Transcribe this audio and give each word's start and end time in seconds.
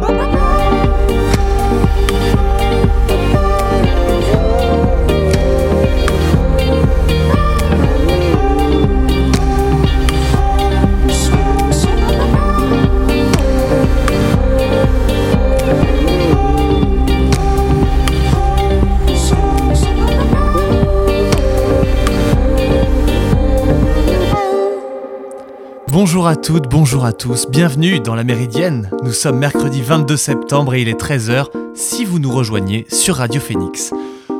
Bye-bye. 0.00 0.29
Bonjour 26.10 26.26
à 26.26 26.34
toutes, 26.34 26.68
bonjour 26.68 27.04
à 27.04 27.12
tous, 27.12 27.46
bienvenue 27.48 28.00
dans 28.00 28.16
la 28.16 28.24
Méridienne. 28.24 28.90
Nous 29.04 29.12
sommes 29.12 29.38
mercredi 29.38 29.80
22 29.80 30.16
septembre 30.16 30.74
et 30.74 30.82
il 30.82 30.88
est 30.88 31.00
13h 31.00 31.46
si 31.72 32.04
vous 32.04 32.18
nous 32.18 32.32
rejoignez 32.32 32.84
sur 32.90 33.14
Radio 33.14 33.40
Phoenix. 33.40 33.94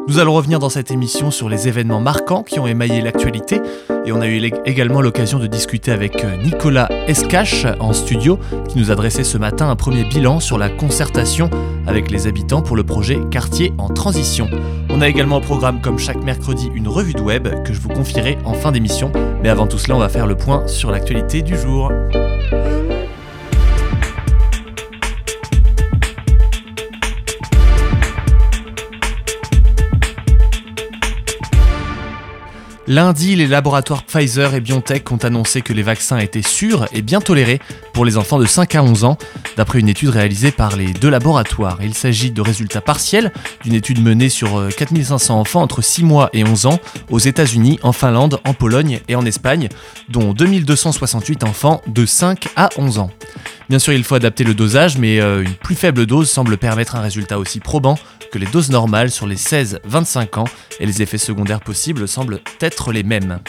Nous 0.08 0.18
allons 0.18 0.34
revenir 0.34 0.58
dans 0.58 0.68
cette 0.68 0.90
émission 0.90 1.30
sur 1.30 1.48
les 1.48 1.68
événements 1.68 2.00
marquants 2.00 2.42
qui 2.42 2.58
ont 2.58 2.66
émaillé 2.66 3.00
l'actualité 3.00 3.60
et 4.04 4.10
on 4.10 4.20
a 4.20 4.26
eu 4.26 4.50
également 4.66 5.00
l'occasion 5.00 5.38
de 5.38 5.46
discuter 5.46 5.92
avec 5.92 6.24
euh, 6.24 6.42
Nicolas 6.42 6.88
Escache 7.06 7.64
en 7.78 7.92
studio 7.92 8.40
qui 8.68 8.76
nous 8.78 8.90
a 8.90 8.96
dressé 8.96 9.22
ce 9.22 9.38
matin 9.38 9.70
un 9.70 9.76
premier 9.76 10.02
bilan 10.02 10.40
sur 10.40 10.58
la 10.58 10.70
concertation 10.70 11.50
avec 11.86 12.10
les 12.10 12.26
habitants 12.26 12.62
pour 12.62 12.74
le 12.74 12.82
projet 12.82 13.20
Quartier 13.30 13.72
en 13.78 13.90
transition. 13.90 14.50
On 14.92 15.00
a 15.00 15.08
également 15.08 15.36
au 15.36 15.40
programme 15.40 15.80
comme 15.80 15.98
chaque 15.98 16.22
mercredi 16.22 16.70
une 16.74 16.88
revue 16.88 17.14
de 17.14 17.20
web 17.20 17.48
que 17.64 17.72
je 17.72 17.80
vous 17.80 17.88
confierai 17.88 18.38
en 18.44 18.54
fin 18.54 18.72
d'émission 18.72 19.12
mais 19.42 19.48
avant 19.48 19.66
tout 19.66 19.78
cela 19.78 19.96
on 19.96 20.00
va 20.00 20.08
faire 20.08 20.26
le 20.26 20.36
point 20.36 20.66
sur 20.66 20.90
l'actualité 20.90 21.42
du 21.42 21.56
jour. 21.56 21.92
Lundi, 32.90 33.36
les 33.36 33.46
laboratoires 33.46 34.02
Pfizer 34.02 34.52
et 34.52 34.60
BioNTech 34.60 35.12
ont 35.12 35.16
annoncé 35.18 35.62
que 35.62 35.72
les 35.72 35.84
vaccins 35.84 36.18
étaient 36.18 36.42
sûrs 36.42 36.88
et 36.92 37.02
bien 37.02 37.20
tolérés 37.20 37.60
pour 37.92 38.04
les 38.04 38.16
enfants 38.16 38.40
de 38.40 38.46
5 38.46 38.74
à 38.74 38.82
11 38.82 39.04
ans, 39.04 39.16
d'après 39.56 39.78
une 39.78 39.88
étude 39.88 40.08
réalisée 40.08 40.50
par 40.50 40.74
les 40.74 40.92
deux 40.92 41.08
laboratoires. 41.08 41.78
Il 41.84 41.94
s'agit 41.94 42.32
de 42.32 42.40
résultats 42.40 42.80
partiels 42.80 43.32
d'une 43.62 43.74
étude 43.74 44.02
menée 44.02 44.28
sur 44.28 44.68
4500 44.76 45.36
euh, 45.36 45.40
enfants 45.40 45.62
entre 45.62 45.82
6 45.82 46.02
mois 46.02 46.30
et 46.32 46.42
11 46.42 46.66
ans 46.66 46.80
aux 47.10 47.20
États-Unis, 47.20 47.78
en 47.84 47.92
Finlande, 47.92 48.40
en 48.44 48.54
Pologne 48.54 48.98
et 49.06 49.14
en 49.14 49.24
Espagne, 49.24 49.68
dont 50.08 50.32
2268 50.32 51.44
enfants 51.44 51.82
de 51.86 52.04
5 52.04 52.48
à 52.56 52.70
11 52.76 52.98
ans. 52.98 53.12
Bien 53.68 53.78
sûr, 53.78 53.92
il 53.92 54.02
faut 54.02 54.16
adapter 54.16 54.42
le 54.42 54.54
dosage, 54.54 54.98
mais 54.98 55.20
euh, 55.20 55.44
une 55.44 55.54
plus 55.54 55.76
faible 55.76 56.06
dose 56.06 56.28
semble 56.28 56.56
permettre 56.56 56.96
un 56.96 57.02
résultat 57.02 57.38
aussi 57.38 57.60
probant 57.60 58.00
que 58.30 58.38
les 58.38 58.46
doses 58.46 58.70
normales 58.70 59.10
sur 59.10 59.26
les 59.26 59.36
16-25 59.36 60.38
ans, 60.38 60.44
et 60.78 60.86
les 60.86 61.02
effets 61.02 61.18
secondaires 61.18 61.60
possibles 61.60 62.06
semblent 62.08 62.40
être 62.60 62.92
les 62.92 63.02
mêmes. 63.02 63.40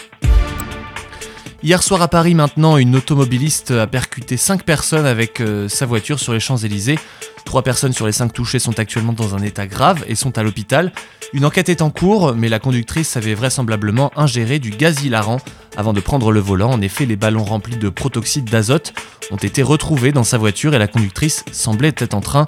Hier 1.64 1.84
soir 1.84 2.02
à 2.02 2.08
Paris 2.08 2.34
maintenant, 2.34 2.78
une 2.78 2.96
automobiliste 2.96 3.70
a 3.70 3.86
percuté 3.86 4.36
5 4.36 4.64
personnes 4.64 5.06
avec 5.06 5.42
euh, 5.42 5.70
sa 5.70 5.86
voiture 5.86 6.20
sur 6.20 6.34
les 6.34 6.40
Champs-Élysées. 6.40 6.98
3 7.46 7.62
personnes 7.62 7.94
sur 7.94 8.08
les 8.08 8.12
5 8.12 8.34
touchées 8.34 8.58
sont 8.58 8.80
actuellement 8.80 9.14
dans 9.14 9.36
un 9.36 9.44
état 9.44 9.68
grave 9.68 10.04
et 10.08 10.16
sont 10.16 10.40
à 10.40 10.44
l'hôpital. 10.44 10.92
Une 11.34 11.46
enquête 11.46 11.70
est 11.70 11.84
en 11.84 11.92
cours, 11.92 12.34
mais 12.34 12.50
la 12.50 12.58
conductrice 12.58 13.16
avait 13.16 13.36
vraisemblablement 13.36 14.12
ingéré 14.16 14.58
du 14.58 14.72
gaz 14.72 15.04
hilarant 15.04 15.40
avant 15.78 15.94
de 15.94 16.00
prendre 16.00 16.32
le 16.32 16.40
volant. 16.40 16.72
En 16.72 16.82
effet, 16.82 17.06
les 17.06 17.16
ballons 17.16 17.44
remplis 17.44 17.78
de 17.78 17.90
protoxyde 17.90 18.50
d'azote 18.50 18.94
ont 19.30 19.38
été 19.38 19.62
retrouvés 19.62 20.12
dans 20.12 20.24
sa 20.24 20.40
voiture 20.40 20.74
et 20.74 20.80
la 20.80 20.88
conductrice 20.88 21.46
semblait 21.52 21.94
être 21.96 22.16
en 22.16 22.22
train 22.22 22.46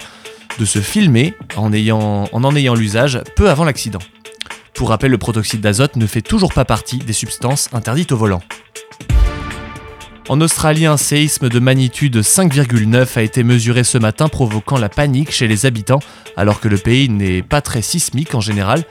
de 0.58 0.64
se 0.64 0.80
filmer 0.80 1.34
en, 1.56 1.72
ayant, 1.72 2.28
en 2.32 2.44
en 2.44 2.56
ayant 2.56 2.74
l'usage 2.74 3.20
peu 3.36 3.50
avant 3.50 3.64
l'accident. 3.64 4.00
Pour 4.74 4.88
rappel, 4.88 5.10
le 5.10 5.18
protoxyde 5.18 5.60
d'azote 5.60 5.96
ne 5.96 6.06
fait 6.06 6.22
toujours 6.22 6.52
pas 6.52 6.64
partie 6.64 6.98
des 6.98 7.12
substances 7.12 7.68
interdites 7.72 8.12
au 8.12 8.16
volant. 8.16 8.42
En 10.28 10.40
Australie, 10.40 10.86
un 10.86 10.96
séisme 10.96 11.50
de 11.50 11.58
magnitude 11.58 12.16
5,9 12.16 13.18
a 13.18 13.22
été 13.22 13.44
mesuré 13.44 13.84
ce 13.84 13.98
matin 13.98 14.28
provoquant 14.28 14.78
la 14.78 14.88
panique 14.88 15.30
chez 15.30 15.46
les 15.46 15.66
habitants 15.66 16.00
alors 16.36 16.60
que 16.60 16.68
le 16.68 16.78
pays 16.78 17.10
n'est 17.10 17.42
pas 17.42 17.60
très 17.60 17.82
sismique 17.82 18.34
en 18.34 18.40
général. 18.40 18.84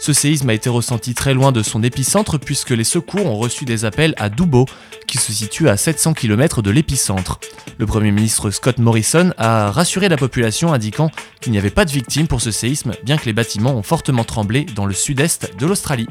Ce 0.00 0.14
séisme 0.14 0.48
a 0.48 0.54
été 0.54 0.70
ressenti 0.70 1.12
très 1.12 1.34
loin 1.34 1.52
de 1.52 1.62
son 1.62 1.82
épicentre 1.82 2.38
puisque 2.38 2.70
les 2.70 2.84
secours 2.84 3.26
ont 3.26 3.36
reçu 3.36 3.66
des 3.66 3.84
appels 3.84 4.14
à 4.16 4.30
Dubbo, 4.30 4.64
qui 5.06 5.18
se 5.18 5.30
situe 5.30 5.68
à 5.68 5.76
700 5.76 6.14
km 6.14 6.62
de 6.62 6.70
l'épicentre. 6.70 7.38
Le 7.76 7.84
Premier 7.84 8.10
ministre 8.10 8.50
Scott 8.50 8.78
Morrison 8.78 9.34
a 9.36 9.70
rassuré 9.70 10.08
la 10.08 10.16
population 10.16 10.72
indiquant 10.72 11.10
qu'il 11.42 11.52
n'y 11.52 11.58
avait 11.58 11.68
pas 11.68 11.84
de 11.84 11.90
victimes 11.90 12.28
pour 12.28 12.40
ce 12.40 12.50
séisme, 12.50 12.92
bien 13.04 13.18
que 13.18 13.26
les 13.26 13.34
bâtiments 13.34 13.74
ont 13.74 13.82
fortement 13.82 14.24
tremblé 14.24 14.64
dans 14.64 14.86
le 14.86 14.94
sud-est 14.94 15.50
de 15.58 15.66
l'Australie. 15.66 16.08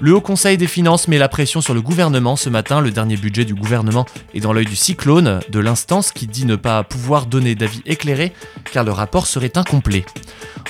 Le 0.00 0.14
Haut 0.14 0.20
Conseil 0.20 0.56
des 0.56 0.68
finances 0.68 1.08
met 1.08 1.18
la 1.18 1.28
pression 1.28 1.60
sur 1.60 1.74
le 1.74 1.82
gouvernement 1.82 2.36
ce 2.36 2.48
matin. 2.48 2.80
Le 2.80 2.92
dernier 2.92 3.16
budget 3.16 3.44
du 3.44 3.54
gouvernement 3.54 4.06
est 4.32 4.38
dans 4.38 4.52
l'œil 4.52 4.64
du 4.64 4.76
cyclone 4.76 5.40
de 5.50 5.58
l'instance 5.58 6.12
qui 6.12 6.28
dit 6.28 6.46
ne 6.46 6.54
pas 6.54 6.84
pouvoir 6.84 7.26
donner 7.26 7.56
d'avis 7.56 7.82
éclairé 7.84 8.32
car 8.72 8.84
le 8.84 8.92
rapport 8.92 9.26
serait 9.26 9.58
incomplet. 9.58 10.06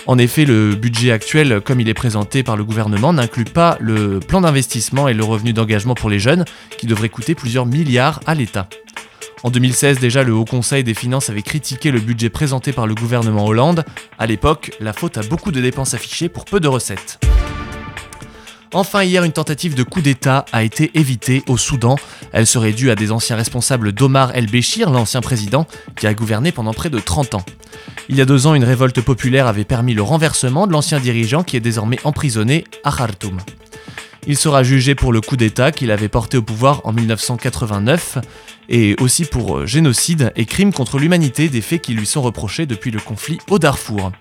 En 0.09 0.17
effet, 0.17 0.47
le 0.47 0.75
budget 0.75 1.13
actuel, 1.13 1.61
comme 1.63 1.81
il 1.81 1.89
est 1.91 1.95
présenté 1.95 2.43
par 2.43 2.57
le 2.57 2.65
gouvernement, 2.65 3.13
n'inclut 3.13 3.45
pas 3.45 3.77
le 3.79 4.21
plan 4.21 4.41
d'investissement 4.41 5.07
et 5.07 5.13
le 5.13 5.23
revenu 5.23 5.53
d'engagement 5.53 5.95
pour 5.95 6.09
les 6.09 6.19
jeunes, 6.19 6.47
qui 6.79 6.87
devrait 6.87 7.11
coûter 7.11 7.35
plusieurs 7.35 7.67
milliards 7.67 8.21
à 8.27 8.35
l'État. 8.35 8.71
En 9.43 9.51
2016, 9.51 10.01
déjà, 10.01 10.23
le 10.23 10.33
Haut 10.33 10.47
Conseil 10.47 10.83
des 10.83 10.95
finances 10.95 11.29
avait 11.29 11.43
critiqué 11.43 11.91
le 11.91 12.01
budget 12.01 12.31
présenté 12.31 12.73
par 12.73 12.87
le 12.87 12.95
gouvernement 12.95 13.45
Hollande. 13.45 13.85
À 14.19 14.27
l'époque, 14.27 14.71
la 14.81 14.95
faute 14.95 15.19
à 15.19 15.23
beaucoup 15.23 15.53
de 15.53 15.61
dépenses 15.61 15.93
affichées 15.93 16.31
pour 16.31 16.47
peu 16.47 16.59
de 16.59 16.69
recettes. 16.69 17.21
Enfin, 18.75 19.03
hier, 19.03 19.25
une 19.25 19.33
tentative 19.33 19.75
de 19.75 19.83
coup 19.83 20.03
d'État 20.03 20.45
a 20.53 20.63
été 20.63 20.91
évitée 20.95 21.43
au 21.49 21.57
Soudan. 21.57 21.97
Elle 22.33 22.47
serait 22.47 22.73
due 22.73 22.91
à 22.91 22.95
des 22.95 23.13
anciens 23.13 23.37
responsables 23.37 23.93
d'Omar 23.93 24.35
el-Béchir, 24.35 24.91
l'ancien 24.91 25.21
président, 25.21 25.67
qui 25.97 26.07
a 26.07 26.15
gouverné 26.15 26.53
pendant 26.53 26.75
près 26.75 26.91
de 26.91 26.99
30 26.99 27.35
ans. 27.35 27.45
Il 28.09 28.17
y 28.17 28.21
a 28.21 28.27
deux 28.27 28.47
ans, 28.47 28.55
une 28.55 28.65
révolte 28.65 29.01
populaire 29.01 29.47
avait 29.47 29.65
permis 29.65 29.95
le 29.95 30.03
renversement 30.03 30.67
de 30.67 30.73
l'ancien 30.73 31.01
dirigeant 31.01 31.43
qui 31.43 31.57
est 31.57 31.61
désormais 31.61 31.99
emprisonné 32.05 32.65
à 32.85 32.93
Khartoum. 32.93 33.39
Il 34.29 34.37
sera 34.37 34.63
jugé 34.63 34.95
pour 34.95 35.11
le 35.11 35.23
coup 35.23 35.39
d'État 35.39 35.73
qu'il 35.73 35.91
avait 35.91 36.11
porté 36.11 36.37
au 36.37 36.43
pouvoir 36.43 36.83
en 36.85 36.93
1989 36.93 38.19
et 38.69 38.95
aussi 39.01 39.25
pour 39.25 39.67
génocide 39.67 40.33
et 40.37 40.45
crimes 40.45 40.75
contre 40.75 40.99
l'humanité 40.99 41.49
des 41.49 41.63
faits 41.63 41.81
qui 41.81 41.95
lui 41.95 42.05
sont 42.05 42.21
reprochés 42.21 42.67
depuis 42.67 42.91
le 42.91 43.01
conflit 43.01 43.39
au 43.49 43.59
Darfour. 43.59 44.13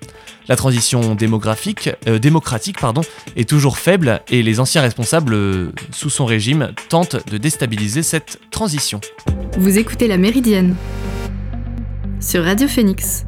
La 0.48 0.56
transition 0.56 1.14
démographique, 1.14 1.90
euh, 2.08 2.20
démocratique 2.20 2.78
est 3.36 3.50
toujours 3.50 3.78
faible 3.78 4.22
et 4.30 4.44
les 4.44 4.62
anciens 4.62 4.82
responsables 4.82 5.34
euh, 5.34 5.74
sous 5.92 6.10
son 6.10 6.26
régime 6.26 6.72
tentent 6.88 7.18
de 7.30 7.38
déstabiliser 7.38 8.02
cette 8.02 8.40
transition. 8.50 9.02
Vous 9.58 9.78
écoutez 9.78 10.08
La 10.08 10.18
Méridienne 10.18 10.78
sur 12.22 12.46
Radio 12.46 12.70
Phoenix. 12.70 13.26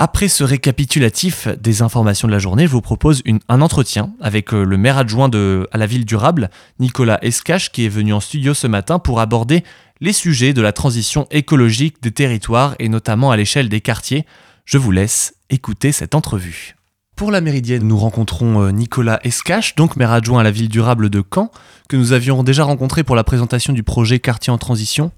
Après 0.00 0.28
ce 0.28 0.44
récapitulatif 0.44 1.48
des 1.60 1.82
informations 1.82 2.28
de 2.28 2.32
la 2.32 2.38
journée, 2.38 2.68
je 2.68 2.70
vous 2.70 2.80
propose 2.80 3.24
un 3.48 3.60
entretien 3.60 4.12
avec 4.20 4.54
euh, 4.54 4.62
le 4.62 4.76
maire 4.76 4.96
adjoint 4.96 5.28
à 5.28 5.76
la 5.76 5.86
ville 5.86 6.04
durable, 6.04 6.50
Nicolas 6.78 7.18
Escache, 7.22 7.72
qui 7.72 7.84
est 7.84 7.88
venu 7.88 8.12
en 8.12 8.20
studio 8.20 8.54
ce 8.54 8.68
matin 8.68 9.00
pour 9.00 9.18
aborder 9.18 9.64
les 10.00 10.12
sujets 10.12 10.52
de 10.52 10.62
la 10.62 10.72
transition 10.72 11.26
écologique 11.32 12.00
des 12.00 12.12
territoires 12.12 12.76
et 12.78 12.88
notamment 12.88 13.32
à 13.32 13.36
l'échelle 13.36 13.68
des 13.68 13.80
quartiers. 13.80 14.24
Je 14.66 14.78
vous 14.78 14.92
laisse 14.92 15.34
écouter 15.50 15.90
cette 15.90 16.14
entrevue. 16.14 16.76
Pour 17.16 17.32
la 17.32 17.40
Méridienne, 17.40 17.82
nous 17.82 17.98
rencontrons 17.98 18.62
euh, 18.62 18.70
Nicolas 18.70 19.18
Escache, 19.24 19.74
donc 19.74 19.96
maire 19.96 20.12
adjoint 20.12 20.38
à 20.38 20.44
la 20.44 20.52
ville 20.52 20.68
durable 20.68 21.10
de 21.10 21.24
Caen, 21.34 21.50
que 21.88 21.96
nous 21.96 22.12
avions 22.12 22.44
déjà 22.44 22.62
rencontré 22.62 23.02
pour 23.02 23.16
la 23.16 23.24
présentation 23.24 23.72
du 23.72 23.82
projet 23.82 24.20
Quartier 24.20 24.52
en 24.52 24.58
transition. 24.58 25.10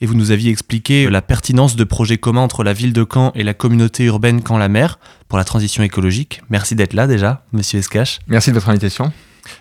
Et 0.00 0.06
vous 0.06 0.14
nous 0.14 0.30
aviez 0.30 0.50
expliqué 0.50 1.08
la 1.08 1.22
pertinence 1.22 1.74
de 1.74 1.84
projets 1.84 2.18
communs 2.18 2.42
entre 2.42 2.64
la 2.64 2.72
ville 2.74 2.92
de 2.92 3.06
Caen 3.10 3.32
et 3.34 3.42
la 3.42 3.54
communauté 3.54 4.04
urbaine 4.04 4.42
Caen-la-Mer 4.46 4.98
pour 5.28 5.38
la 5.38 5.44
transition 5.44 5.82
écologique. 5.82 6.42
Merci 6.50 6.74
d'être 6.74 6.92
là 6.92 7.06
déjà, 7.06 7.44
monsieur 7.52 7.78
Escache. 7.78 8.18
Merci 8.26 8.50
de 8.50 8.54
votre 8.54 8.68
invitation. 8.68 9.12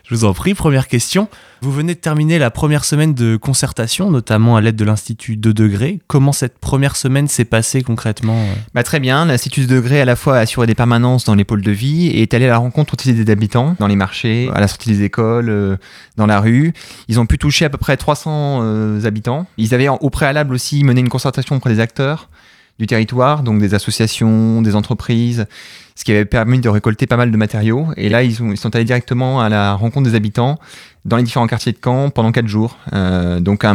Je 0.04 0.16
vous 0.16 0.26
en 0.26 0.34
prie, 0.34 0.54
première 0.54 0.88
question. 0.88 1.28
Vous 1.62 1.72
venez 1.72 1.96
de 1.96 2.00
terminer 2.00 2.38
la 2.38 2.52
première 2.52 2.86
semaine 2.86 3.14
de 3.14 3.38
concertation, 3.38 4.12
notamment 4.12 4.56
à 4.56 4.62
l'aide 4.62 4.76
de 4.76 4.86
l'Institut 4.86 5.36
2 5.36 5.54
degrés. 5.54 6.00
Comment 6.08 6.32
cette 6.32 6.60
première 6.60 6.96
semaine 6.96 7.28
s'est 7.28 7.46
passée 7.46 7.82
concrètement 7.82 8.38
euh? 8.38 8.54
Bah, 8.74 8.84
Très 8.84 9.00
bien. 9.00 9.26
L'Institut 9.26 9.66
2 9.66 9.76
degrés 9.76 10.02
à 10.02 10.06
la 10.06 10.16
fois 10.16 10.38
assuré 10.38 10.68
des 10.68 10.76
permanences 10.76 11.26
dans 11.26 11.36
les 11.36 11.44
pôles 11.44 11.64
de 11.64 11.72
vie 11.72 12.08
et 12.08 12.22
est 12.22 12.34
allé 12.34 12.46
à 12.46 12.50
la 12.50 12.58
rencontre 12.58 12.96
des 12.96 13.32
habitants, 13.32 13.76
dans 13.80 13.88
les 13.88 13.96
marchés, 13.96 14.50
à 14.54 14.60
la 14.60 14.68
sortie 14.68 14.90
des 14.90 15.04
écoles, 15.04 15.50
euh, 15.50 15.78
dans 16.18 16.26
la 16.26 16.40
rue. 16.40 16.74
Ils 17.08 17.20
ont 17.20 17.26
pu 17.26 17.38
toucher 17.38 17.66
à 17.66 17.70
peu 17.70 17.78
près 17.78 17.98
300 17.98 18.60
euh, 18.62 19.06
habitants. 19.06 19.48
Ils 19.58 19.74
avaient 19.74 19.88
au 19.88 20.10
préalable 20.10 20.54
aussi 20.54 20.84
mené 20.84 21.02
une 21.02 21.10
concertation 21.10 21.56
auprès 21.56 21.74
des 21.74 21.80
acteurs 21.80 22.30
du 22.80 22.88
territoire, 22.88 23.44
donc 23.44 23.60
des 23.60 23.74
associations, 23.74 24.62
des 24.62 24.76
entreprises, 24.76 25.46
ce 25.96 26.04
qui 26.04 26.12
avait 26.12 26.26
permis 26.26 26.60
de 26.60 26.68
récolter 26.68 27.08
pas 27.08 27.18
mal 27.18 27.32
de 27.32 27.38
matériaux. 27.38 27.88
Et 27.96 28.10
là, 28.10 28.24
ils, 28.24 28.32
ils 28.32 28.58
sont 28.58 28.76
allés 28.76 28.86
directement 28.86 29.42
à 29.42 29.50
la 29.50 29.76
rencontre 29.76 30.10
des 30.10 30.16
habitants 30.16 30.60
dans 31.06 31.18
les 31.18 31.24
différents 31.24 31.48
quartiers 31.48 31.72
de 31.72 31.78
Caen 31.82 32.10
pendant 32.10 32.32
quatre 32.32 32.48
jours. 32.48 32.78
Euh, 32.94 33.40
donc 33.40 33.66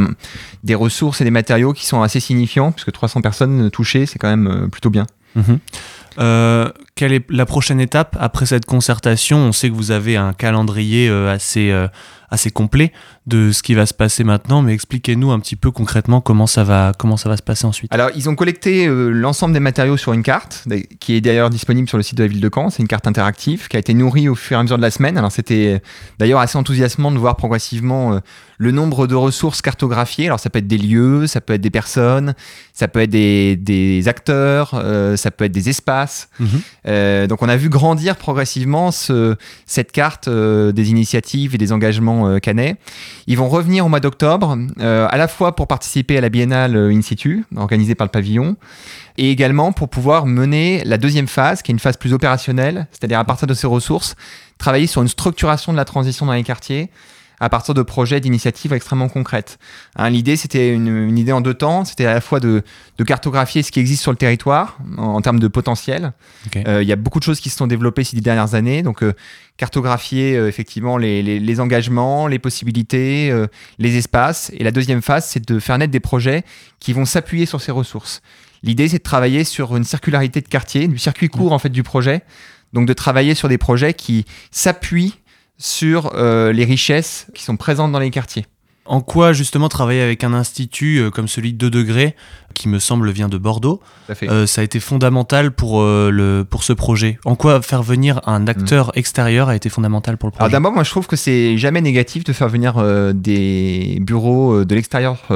des 0.65 0.75
ressources 0.75 1.21
et 1.21 1.25
des 1.25 1.31
matériaux 1.31 1.73
qui 1.73 1.87
sont 1.87 2.03
assez 2.03 2.21
signifiants, 2.21 2.73
puisque 2.73 2.93
300 2.93 3.23
personnes 3.23 3.71
touchées, 3.71 4.07
c'est 4.07 4.19
quand 4.19 4.29
même 4.29 4.49
euh, 4.49 4.69
plutôt 4.69 4.91
bien. 4.91 5.07
Mhm. 5.37 5.59
Euh, 6.19 6.69
quelle 7.01 7.15
est 7.15 7.25
la 7.31 7.47
prochaine 7.47 7.81
étape 7.81 8.15
après 8.21 8.45
cette 8.45 8.67
concertation? 8.67 9.39
On 9.39 9.53
sait 9.53 9.71
que 9.71 9.75
vous 9.75 9.91
avez 9.91 10.19
un 10.19 10.35
calendrier 10.35 11.09
assez 11.09 11.73
assez 12.31 12.51
complet 12.51 12.93
de 13.27 13.53
ce 13.53 13.63
qui 13.63 13.75
va 13.75 13.87
se 13.87 13.95
passer 13.95 14.25
maintenant, 14.25 14.63
mais 14.63 14.73
expliquez-nous 14.73 15.31
un 15.31 15.41
petit 15.41 15.57
peu 15.57 15.71
concrètement 15.71 16.21
comment 16.21 16.47
ça 16.47 16.65
va, 16.65 16.93
comment 16.97 17.17
ça 17.17 17.29
va 17.29 17.37
se 17.37 17.43
passer 17.43 17.67
ensuite. 17.67 17.93
Alors, 17.93 18.11
ils 18.15 18.29
ont 18.29 18.35
collecté 18.35 18.87
euh, 18.87 19.11
l'ensemble 19.11 19.53
des 19.53 19.61
matériaux 19.61 19.97
sur 19.97 20.13
une 20.13 20.23
carte, 20.23 20.67
qui 21.01 21.15
est 21.15 21.21
d'ailleurs 21.21 21.51
disponible 21.51 21.89
sur 21.89 21.97
le 21.97 22.03
site 22.03 22.17
de 22.17 22.25
la 22.25 22.29
ville 22.29 22.41
de 22.41 22.51
Caen. 22.53 22.71
C'est 22.71 22.83
une 22.83 22.89
carte 22.89 23.07
interactive 23.07 23.69
qui 23.69 23.77
a 23.77 23.81
été 23.81 23.95
nourrie 23.95 24.29
au 24.29 24.35
fur 24.35 24.57
et 24.57 24.61
à 24.61 24.63
mesure 24.63 24.79
de 24.79 24.83
la 24.83 24.91
semaine. 24.91 25.19
Alors, 25.19 25.33
c'était 25.33 25.83
d'ailleurs 26.19 26.41
assez 26.41 26.57
enthousiasmant 26.57 27.11
de 27.11 27.19
voir 27.19 27.37
progressivement 27.37 28.15
euh, 28.15 28.21
le 28.59 28.73
nombre 28.73 29.07
de 29.07 29.15
ressources 29.15 29.63
cartographiées. 29.63 30.27
Alors, 30.27 30.41
ça 30.41 30.51
peut 30.51 30.59
être 30.59 30.69
des 30.69 30.79
lieux, 30.79 31.27
ça 31.27 31.41
peut 31.41 31.55
être 31.55 31.61
des 31.61 31.71
personnes, 31.71 32.35
ça 32.73 32.89
peut 32.89 33.01
être 33.01 33.11
des, 33.11 34.03
acteurs, 34.07 34.73
euh, 34.75 35.17
ça 35.17 35.31
peut 35.31 35.45
être 35.45 35.53
des 35.53 35.69
espaces. 35.69 36.29
Mhm. 36.91 37.27
donc, 37.27 37.43
on 37.43 37.49
a 37.49 37.57
vu 37.57 37.69
grandir 37.69 38.17
progressivement 38.17 38.91
ce, 38.91 39.37
cette 39.67 39.93
carte 39.93 40.29
des 40.29 40.91
initiatives 40.91 41.55
et 41.55 41.59
des 41.59 41.73
engagements 41.73 42.29
euh. 42.29 42.39
Ils 43.27 43.37
vont 43.37 43.49
revenir 43.49 43.87
au 43.87 43.89
mois 43.89 44.01
d'octobre, 44.01 44.59
euh, 44.81 45.07
à 45.11 45.17
la 45.17 45.29
fois 45.29 45.55
pour 45.55 45.67
participer 45.67 46.19
à 46.19 46.21
la 46.21 46.29
biennale 46.29 46.77
euh, 46.77 46.93
in 46.93 47.03
situ, 47.03 47.45
organisée 47.57 47.95
par 47.95 48.07
le 48.07 48.11
pavillon, 48.11 48.57
et 49.19 49.31
également 49.31 49.73
pour 49.73 49.89
pouvoir 49.89 50.27
mener 50.27 50.83
la 50.85 50.99
deuxième 50.99 51.29
phase, 51.29 51.63
qui 51.63 51.71
est 51.71 51.75
une 51.75 51.79
phase 51.79 51.97
plus 51.97 52.13
opérationnelle, 52.13 52.87
c'est-à-dire 52.91 53.19
à 53.19 53.25
partir 53.25 53.47
de 53.47 53.55
ces 53.55 53.67
ressources, 53.67 54.15
travailler 54.59 54.87
sur 54.87 55.03
une 55.03 55.09
structuration 55.09 55.73
de 55.73 55.77
la 55.77 55.85
transition 55.85 56.27
dans 56.27 56.33
les 56.33 56.43
quartiers, 56.43 56.91
à 57.41 57.49
partir 57.49 57.75
de 57.75 57.83
projets, 57.83 58.21
d'initiatives 58.21 58.73
extrêmement 58.73 59.09
concrètes. 59.09 59.59
Hein, 59.97 60.11
l'idée, 60.11 60.37
c'était 60.37 60.73
une, 60.73 61.17
idée 61.19 61.33
en 61.33 61.41
deux 61.41 61.55
temps. 61.55 61.85
C'était 61.85 62.07
à 62.07 62.15
la 62.15 62.21
fois 62.21 62.39
de, 62.41 62.63
cartographier 63.07 63.63
ce 63.63 63.73
qui 63.73 63.81
existe 63.81 64.03
sur 64.03 64.13
le 64.13 64.17
territoire 64.17 64.79
en, 64.99 65.21
termes 65.23 65.41
de 65.41 65.49
potentiel. 65.49 66.13
Il 66.55 66.83
y 66.83 66.93
a 66.93 66.97
beaucoup 66.97 67.19
de 67.19 67.25
choses 67.25 67.41
qui 67.41 67.51
se 67.51 67.57
sont 67.57 67.67
développées 67.67 68.05
ces 68.05 68.15
dix 68.15 68.23
dernières 68.23 68.55
années. 68.55 68.83
Donc, 68.83 69.03
cartographier 69.61 70.37
euh, 70.37 70.49
effectivement 70.49 70.97
les, 70.97 71.61
engagements, 71.61 72.27
les 72.27 72.39
possibilités, 72.39 73.31
euh, 73.31 73.47
les 73.79 73.99
espaces. 73.99 74.51
Et 74.55 74.65
la 74.65 74.71
deuxième 74.71 75.03
phase, 75.03 75.27
c'est 75.27 75.47
de 75.47 75.59
faire 75.59 75.77
naître 75.77 75.93
des 75.93 76.01
projets 76.01 76.45
qui 76.81 76.95
vont 76.95 77.05
s'appuyer 77.05 77.45
sur 77.45 77.61
ces 77.61 77.71
ressources. 77.71 78.23
L'idée, 78.63 78.89
c'est 78.89 78.99
de 78.99 79.03
travailler 79.03 79.45
sur 79.45 79.77
une 79.77 79.85
circularité 79.85 80.41
de 80.41 80.49
quartier, 80.49 80.89
du 80.89 80.97
circuit 80.97 81.29
court 81.29 81.53
en 81.53 81.59
fait 81.59 81.69
du 81.69 81.83
projet. 81.83 82.23
Donc 82.73 82.87
de 82.87 82.93
travailler 82.93 83.35
sur 83.35 83.49
des 83.49 83.59
projets 83.59 83.93
qui 83.93 84.25
s'appuient 84.51 85.20
sur 85.61 86.13
euh, 86.15 86.53
les 86.53 86.65
richesses 86.65 87.29
qui 87.35 87.45
sont 87.45 87.57
présentes 87.57 87.93
dans 87.93 88.01
les 88.01 88.11
quartiers. 88.11 88.47
En 88.91 89.03
quoi 89.03 89.33
justement 89.33 89.69
travailler 89.69 90.03
avec 90.03 90.25
un 90.25 90.33
institut 90.33 90.99
euh, 90.99 91.11
comme 91.11 91.29
celui 91.29 91.53
de 91.53 91.59
2 91.59 91.71
degrés, 91.71 92.17
qui 92.55 92.69
me 92.69 92.81
semble 92.81 93.11
vient 93.13 93.29
de 93.29 93.39
Bordeaux, 93.39 93.81
euh, 94.25 94.47
ça 94.47 94.63
a 94.63 94.65
été 94.65 94.81
fondamental 94.81 95.53
pour, 95.53 95.81
euh, 95.81 96.11
le, 96.11 96.45
pour 96.45 96.65
ce 96.65 96.73
projet? 96.73 97.17
En 97.25 97.37
quoi 97.37 97.63
faire 97.63 97.85
venir 97.85 98.21
un 98.27 98.49
acteur 98.49 98.89
mm. 98.89 98.93
extérieur 98.99 99.49
a 99.49 99.55
été 99.55 99.69
fondamental 99.69 100.17
pour 100.17 100.29
le 100.29 100.33
projet? 100.33 100.51
d'abord, 100.51 100.73
moi 100.73 100.83
je 100.83 100.91
trouve 100.91 101.07
que 101.07 101.15
c'est 101.15 101.57
jamais 101.57 101.81
négatif 101.83 102.25
de 102.25 102.33
faire 102.33 102.49
venir 102.49 102.83
des 103.15 103.99
bureaux 104.01 104.65
de 104.65 104.75
l'extérieur 104.75 105.29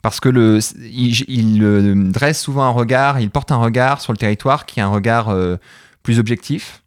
parce 0.00 0.20
que 0.20 0.30
le, 0.30 0.60
il, 0.90 2.10
dresse 2.10 2.40
souvent 2.40 2.62
un 2.62 2.70
regard, 2.70 3.20
il 3.20 3.28
porte 3.28 3.52
un 3.52 3.56
regard 3.56 4.00
sur 4.00 4.14
le 4.14 4.18
territoire 4.18 4.64
qui 4.64 4.80
est 4.80 4.82
un 4.82 4.88
regard 4.88 5.36
plus 6.02 6.18
objectif. 6.18 6.81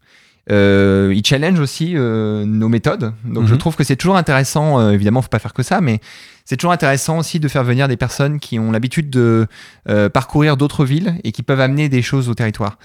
Euh, 0.51 1.11
il 1.15 1.25
challenge 1.25 1.59
aussi 1.59 1.93
euh, 1.95 2.45
nos 2.45 2.69
méthodes. 2.69 3.13
Donc 3.25 3.47
je 3.47 3.53
mhm. 3.53 3.59
trouve 3.59 3.75
que 3.75 3.83
c'est 3.83 3.95
toujours 3.95 4.17
intéressant, 4.17 4.79
euh, 4.79 4.91
évidemment, 4.91 5.21
faut 5.21 5.29
pas 5.29 5.39
faire 5.39 5.53
que 5.53 5.63
ça, 5.63 5.81
mais 5.81 5.99
c'est 6.45 6.57
toujours 6.57 6.71
intéressant 6.71 7.17
aussi 7.17 7.39
de 7.39 7.47
faire 7.47 7.63
venir 7.63 7.87
des 7.87 7.97
personnes 7.97 8.39
qui 8.39 8.59
ont 8.59 8.71
l'habitude 8.71 9.09
de 9.09 9.47
euh, 9.89 10.09
parcourir 10.09 10.57
d'autres 10.57 10.85
villes 10.85 11.15
et 11.23 11.31
qui 11.31 11.41
peuvent 11.41 11.59
amener 11.59 11.89
des 11.89 12.03
choses 12.03 12.29
au 12.29 12.35
territoire. 12.35 12.77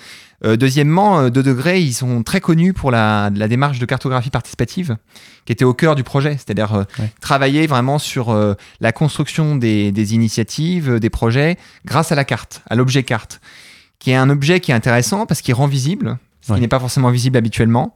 deuxièmement, 0.43 1.29
de 1.29 1.43
degrés, 1.43 1.83
ils 1.83 1.93
sont 1.93 2.23
très 2.23 2.41
connus 2.41 2.73
pour 2.73 2.91
la, 2.91 3.31
la, 3.35 3.47
démarche 3.47 3.79
de 3.79 3.85
cartographie 3.85 4.31
participative 4.31 4.97
qui 5.45 5.53
était 5.53 5.67
au 5.67 5.75
cœur 5.75 5.95
du 5.95 6.03
projet, 6.03 6.39
c'est-à-dire 6.39 6.87
travailler 7.21 7.67
vraiment 7.67 7.99
sur 7.99 8.35
la 8.81 8.93
construction 8.93 9.57
des, 9.57 9.93
des 9.93 10.15
initiatives, 10.15 10.99
des 10.99 11.11
projets, 11.11 11.59
grâce 11.85 12.11
à 12.11 12.15
la 12.15 12.25
carte, 12.25 12.63
à 12.71 12.75
l'objet 12.75 13.03
carte 13.03 13.43
qui 13.99 14.13
est 14.13 14.17
un 14.17 14.31
objet 14.31 14.61
qui 14.61 14.73
est 14.73 14.75
intéressant 14.75 15.27
parce 15.27 15.43
qu'il 15.43 15.53
rend 15.53 15.67
visible 15.67 16.17
ce 16.41 16.55
qui 16.55 16.61
n'est 16.61 16.69
pas 16.69 16.81
forcément 16.81 17.11
visible 17.11 17.37
habituellement. 17.37 17.95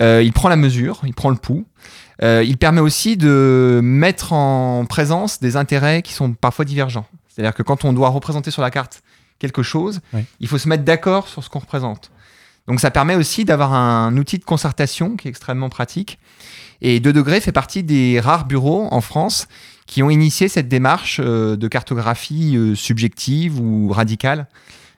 Euh, 0.00 0.22
il 0.22 0.32
prend 0.32 0.48
la 0.48 0.56
mesure, 0.56 1.00
il 1.04 1.14
prend 1.14 1.30
le 1.30 1.36
pouls. 1.36 1.66
Euh, 2.22 2.44
il 2.46 2.56
permet 2.58 2.80
aussi 2.80 3.16
de 3.16 3.80
mettre 3.82 4.32
en 4.32 4.84
présence 4.84 5.40
des 5.40 5.56
intérêts 5.56 6.02
qui 6.02 6.12
sont 6.12 6.32
parfois 6.32 6.64
divergents. 6.64 7.06
C'est-à-dire 7.28 7.54
que 7.54 7.62
quand 7.62 7.84
on 7.84 7.92
doit 7.92 8.10
représenter 8.10 8.50
sur 8.50 8.62
la 8.62 8.70
carte 8.70 9.02
quelque 9.38 9.62
chose, 9.62 10.00
il 10.38 10.48
faut 10.48 10.58
se 10.58 10.68
mettre 10.68 10.84
d'accord 10.84 11.26
sur 11.28 11.42
ce 11.42 11.48
qu'on 11.48 11.60
représente. 11.60 12.10
Donc 12.66 12.78
ça 12.78 12.90
permet 12.90 13.14
aussi 13.14 13.46
d'avoir 13.46 13.72
un 13.72 14.14
outil 14.18 14.38
de 14.38 14.44
concertation 14.44 15.16
qui 15.16 15.28
est 15.28 15.30
extrêmement 15.30 15.70
pratique. 15.70 16.18
Et 16.82 17.00
2 17.00 17.12
degrés 17.12 17.40
fait 17.40 17.52
partie 17.52 17.82
des 17.82 18.20
rares 18.20 18.46
bureaux 18.46 18.88
en 18.90 19.00
France 19.00 19.48
qui 19.86 20.02
ont 20.02 20.10
initié 20.10 20.48
cette 20.48 20.68
démarche 20.68 21.20
euh, 21.22 21.56
de 21.56 21.68
cartographie 21.68 22.58
subjective 22.74 23.58
ou 23.60 23.88
radicale 23.88 24.46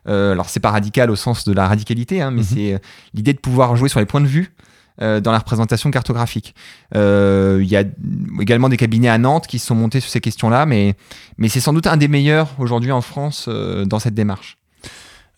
euh, 0.09 0.33
alors 0.33 0.49
c'est 0.49 0.61
pas 0.61 0.71
radical 0.71 1.11
au 1.11 1.17
sens 1.17 1.45
de 1.45 1.53
la 1.53 1.69
radicalité, 1.69 2.21
hein, 2.21 2.31
mais 2.31 2.43
mhm. 2.43 2.47
c'est 2.47 2.75
euh, 2.75 2.79
l'idée 3.15 3.33
de 3.33 3.39
pouvoir 3.39 3.77
jouer 3.77 3.89
sur 3.89 4.01
les 4.01 4.07
points 4.07 4.21
de 4.21 4.27
vue 4.27 4.55
euh, 5.01 5.21
dans 5.21 5.33
la 5.33 5.39
représentation 5.39 5.91
cartographique. 5.91 6.55
Il 6.95 7.65
y 7.65 7.77
a 7.77 7.85
également 8.41 8.69
des 8.69 8.77
cabinets 8.77 9.09
à 9.09 9.19
Nantes 9.19 9.47
qui 9.47 9.59
se 9.59 9.67
sont 9.67 9.75
montés 9.75 10.01
sur 10.01 10.11
ces 10.11 10.21
questions-là, 10.21 10.67
mais, 10.67 10.95
mais 11.39 11.49
c'est 11.49 11.61
sans 11.61 11.73
doute 11.73 11.87
un 11.87 11.97
des 11.97 12.09
meilleurs 12.09 12.51
aujourd'hui 12.59 12.93
en 12.93 13.01
France 13.01 13.49
dans 13.49 13.99
cette 13.99 14.15
démarche. 14.15 14.59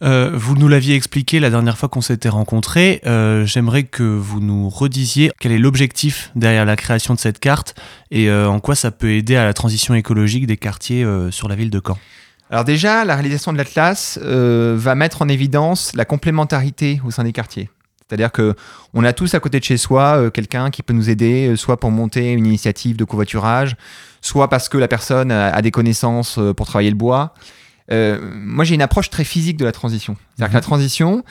vous 0.01 0.57
nous 0.57 0.69
l'aviez 0.69 0.97
expliqué 0.97 1.39
la 1.39 1.51
dernière 1.51 1.79
fois 1.79 1.89
qu'on 1.89 2.01
s'était 2.01 2.29
rencontrés. 2.29 3.01
J'aimerais 3.45 3.85
que 3.85 4.03
vous 4.03 4.41
nous 4.41 4.69
redisiez 4.69 5.31
quel 5.39 5.53
est 5.53 5.59
l'objectif 5.59 6.33
derrière 6.35 6.65
la 6.65 6.77
création 6.77 7.15
de 7.15 7.21
cette 7.21 7.39
carte 7.39 7.77
et 8.11 8.31
en 8.33 8.59
quoi 8.59 8.75
ça 8.75 8.91
peut 8.91 9.13
aider 9.13 9.37
à 9.37 9.45
la 9.45 9.55
transition 9.55 9.95
écologique 9.95 10.47
des 10.47 10.57
quartiers 10.57 11.07
sur 11.31 11.49
la 11.49 11.55
ville 11.55 11.71
de 11.71 11.81
Caen. 11.85 11.99
Alors 12.51 12.65
déjà, 12.65 13.05
la 13.05 13.15
réalisation 13.15 13.53
de 13.53 13.59
l'Atlas 13.59 14.19
euh, 14.23 14.75
va 14.77 14.95
mettre 14.95 15.23
en 15.23 15.29
évidence 15.29 15.93
la 15.95 16.05
complémentarité 16.05 17.01
au 17.05 17.11
sein 17.11 17.25
des 17.25 17.33
quartiers. 17.33 17.71
C'est-à-dire 18.07 18.33
que 18.33 18.55
on 18.93 19.03
a 19.03 19.15
tous 19.15 19.35
à 19.35 19.41
côté 19.41 19.59
de 19.59 19.65
chez 19.65 19.79
soi 19.79 20.19
euh, 20.19 20.31
quelqu'un 20.31 20.71
qui 20.71 20.83
peut 20.83 20.93
nous 20.93 21.09
aider, 21.09 21.49
euh, 21.49 21.57
soit 21.57 21.81
pour 21.81 21.91
monter 21.91 22.33
une 22.33 22.45
initiative 22.45 22.97
de 22.97 23.05
covoiturage, 23.05 23.77
soit 24.21 24.49
parce 24.49 24.69
que 24.69 24.77
la 24.77 24.89
personne 24.89 25.33
a, 25.33 25.61
des 25.63 25.71
connaissances 25.71 26.39
pour 26.57 26.67
travailler 26.67 26.91
le 26.91 26.97
bois. 26.97 27.35
moi, 27.91 28.65
j'ai 28.65 28.75
une 28.75 28.83
approche 28.83 29.11
très 29.11 29.25
physique 29.25 29.57
de 29.57 29.65
la 29.65 29.73
transition. 29.73 30.17
C'est-à-dire 30.37 30.51
que 30.51 30.55
la 30.55 30.61
mhm. 30.61 30.65
transition, 30.65 31.25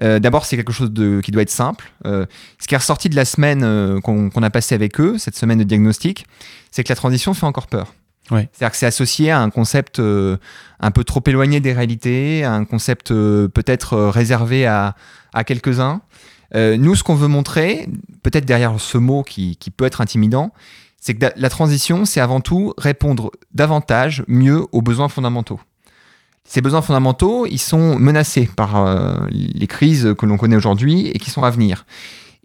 D'abord, 0.00 0.44
c'est 0.44 0.56
quelque 0.56 0.72
chose 0.72 0.90
de, 0.90 1.20
qui 1.20 1.30
doit 1.30 1.40
être 1.42 1.50
simple. 1.50 1.90
ce 2.04 2.66
qui 2.66 2.74
est 2.74 2.78
ressorti 2.78 3.08
de 3.08 3.16
la 3.16 3.24
semaine 3.24 4.00
qu'on 4.02 4.42
a 4.42 4.50
passée 4.50 4.74
avec 4.74 5.00
eux, 5.00 5.16
cette 5.16 5.36
semaine 5.36 5.58
de 5.58 5.64
diagnostic, 5.64 6.26
c'est 6.70 6.84
que 6.84 6.90
la 6.90 6.96
transition 6.96 7.32
fait 7.32 7.46
encore 7.46 7.68
peur. 7.68 7.94
C'est-à-dire 8.28 8.70
que 8.70 8.76
c'est 8.76 8.86
associé 8.86 9.30
à 9.30 9.40
un 9.40 9.50
concept 9.50 9.98
euh, 9.98 10.36
un 10.80 10.90
peu 10.90 11.04
trop 11.04 11.22
éloigné 11.26 11.60
des 11.60 11.72
réalités, 11.72 12.44
à 12.44 12.52
un 12.52 12.64
concept 12.64 13.10
euh, 13.10 13.48
peut-être 13.48 13.94
euh, 13.94 14.10
réservé 14.10 14.66
à, 14.66 14.94
quelques-uns. 15.46 16.00
nous, 16.54 16.94
ce 16.94 17.02
qu'on 17.02 17.16
veut 17.16 17.26
montrer, 17.26 17.88
peut-être 18.22 18.44
derrière 18.44 18.78
ce 18.78 18.98
mot 18.98 19.24
qui, 19.24 19.58
peut 19.76 19.84
être 19.84 20.00
intimidant, 20.00 20.52
c'est 21.00 21.14
que 21.14 21.26
la 21.34 21.48
transition, 21.50 22.04
c'est 22.04 22.20
avant 22.20 22.40
tout 22.40 22.72
répondre 22.78 23.32
davantage, 23.52 24.22
mieux 24.28 24.64
aux 24.70 24.80
besoins 24.80 25.08
fondamentaux. 25.08 25.58
Ces 26.44 26.60
besoins 26.60 26.82
fondamentaux, 26.82 27.46
ils 27.46 27.58
sont 27.58 27.98
menacés 27.98 28.48
par 28.54 29.26
les 29.32 29.66
crises 29.66 30.14
que 30.16 30.24
l'on 30.24 30.36
connaît 30.36 30.54
aujourd'hui 30.54 31.08
et 31.08 31.18
qui 31.18 31.30
sont 31.30 31.42
à 31.42 31.50
venir. 31.50 31.84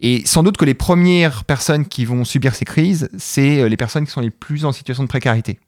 Et 0.00 0.22
sans 0.26 0.42
doute 0.42 0.56
que 0.56 0.64
les 0.64 0.74
premières 0.74 1.44
personnes 1.44 1.86
qui 1.86 2.04
vont 2.04 2.24
subir 2.24 2.56
ces 2.56 2.64
crises, 2.64 3.08
c'est 3.18 3.68
les 3.68 3.76
personnes 3.76 4.04
qui 4.04 4.10
sont 4.10 4.20
les 4.20 4.30
plus 4.30 4.64
en 4.64 4.72
situation 4.72 5.04
de 5.04 5.08
précarité. 5.08 5.60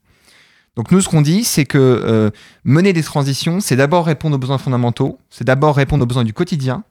Donc 0.76 0.91
nous, 0.91 1.00
ce 1.00 1.09
qu'on 1.09 1.21
dit, 1.21 1.45
c'est 1.45 1.67
que 1.67 1.79
euh, 1.79 2.31
mener 2.64 2.93
des 2.93 3.02
transitions, 3.02 3.61
c'est 3.61 3.76
d'abord 3.76 4.07
répondre 4.07 4.37
aux 4.37 4.38
besoins 4.38 4.59
fondamentaux, 4.59 5.19
c'est 5.29 5.45
d'abord 5.45 5.76
répondre 5.76 6.02
aux 6.02 6.07
besoins 6.07 6.25
du 6.25 6.33
quotidien, 6.33 6.83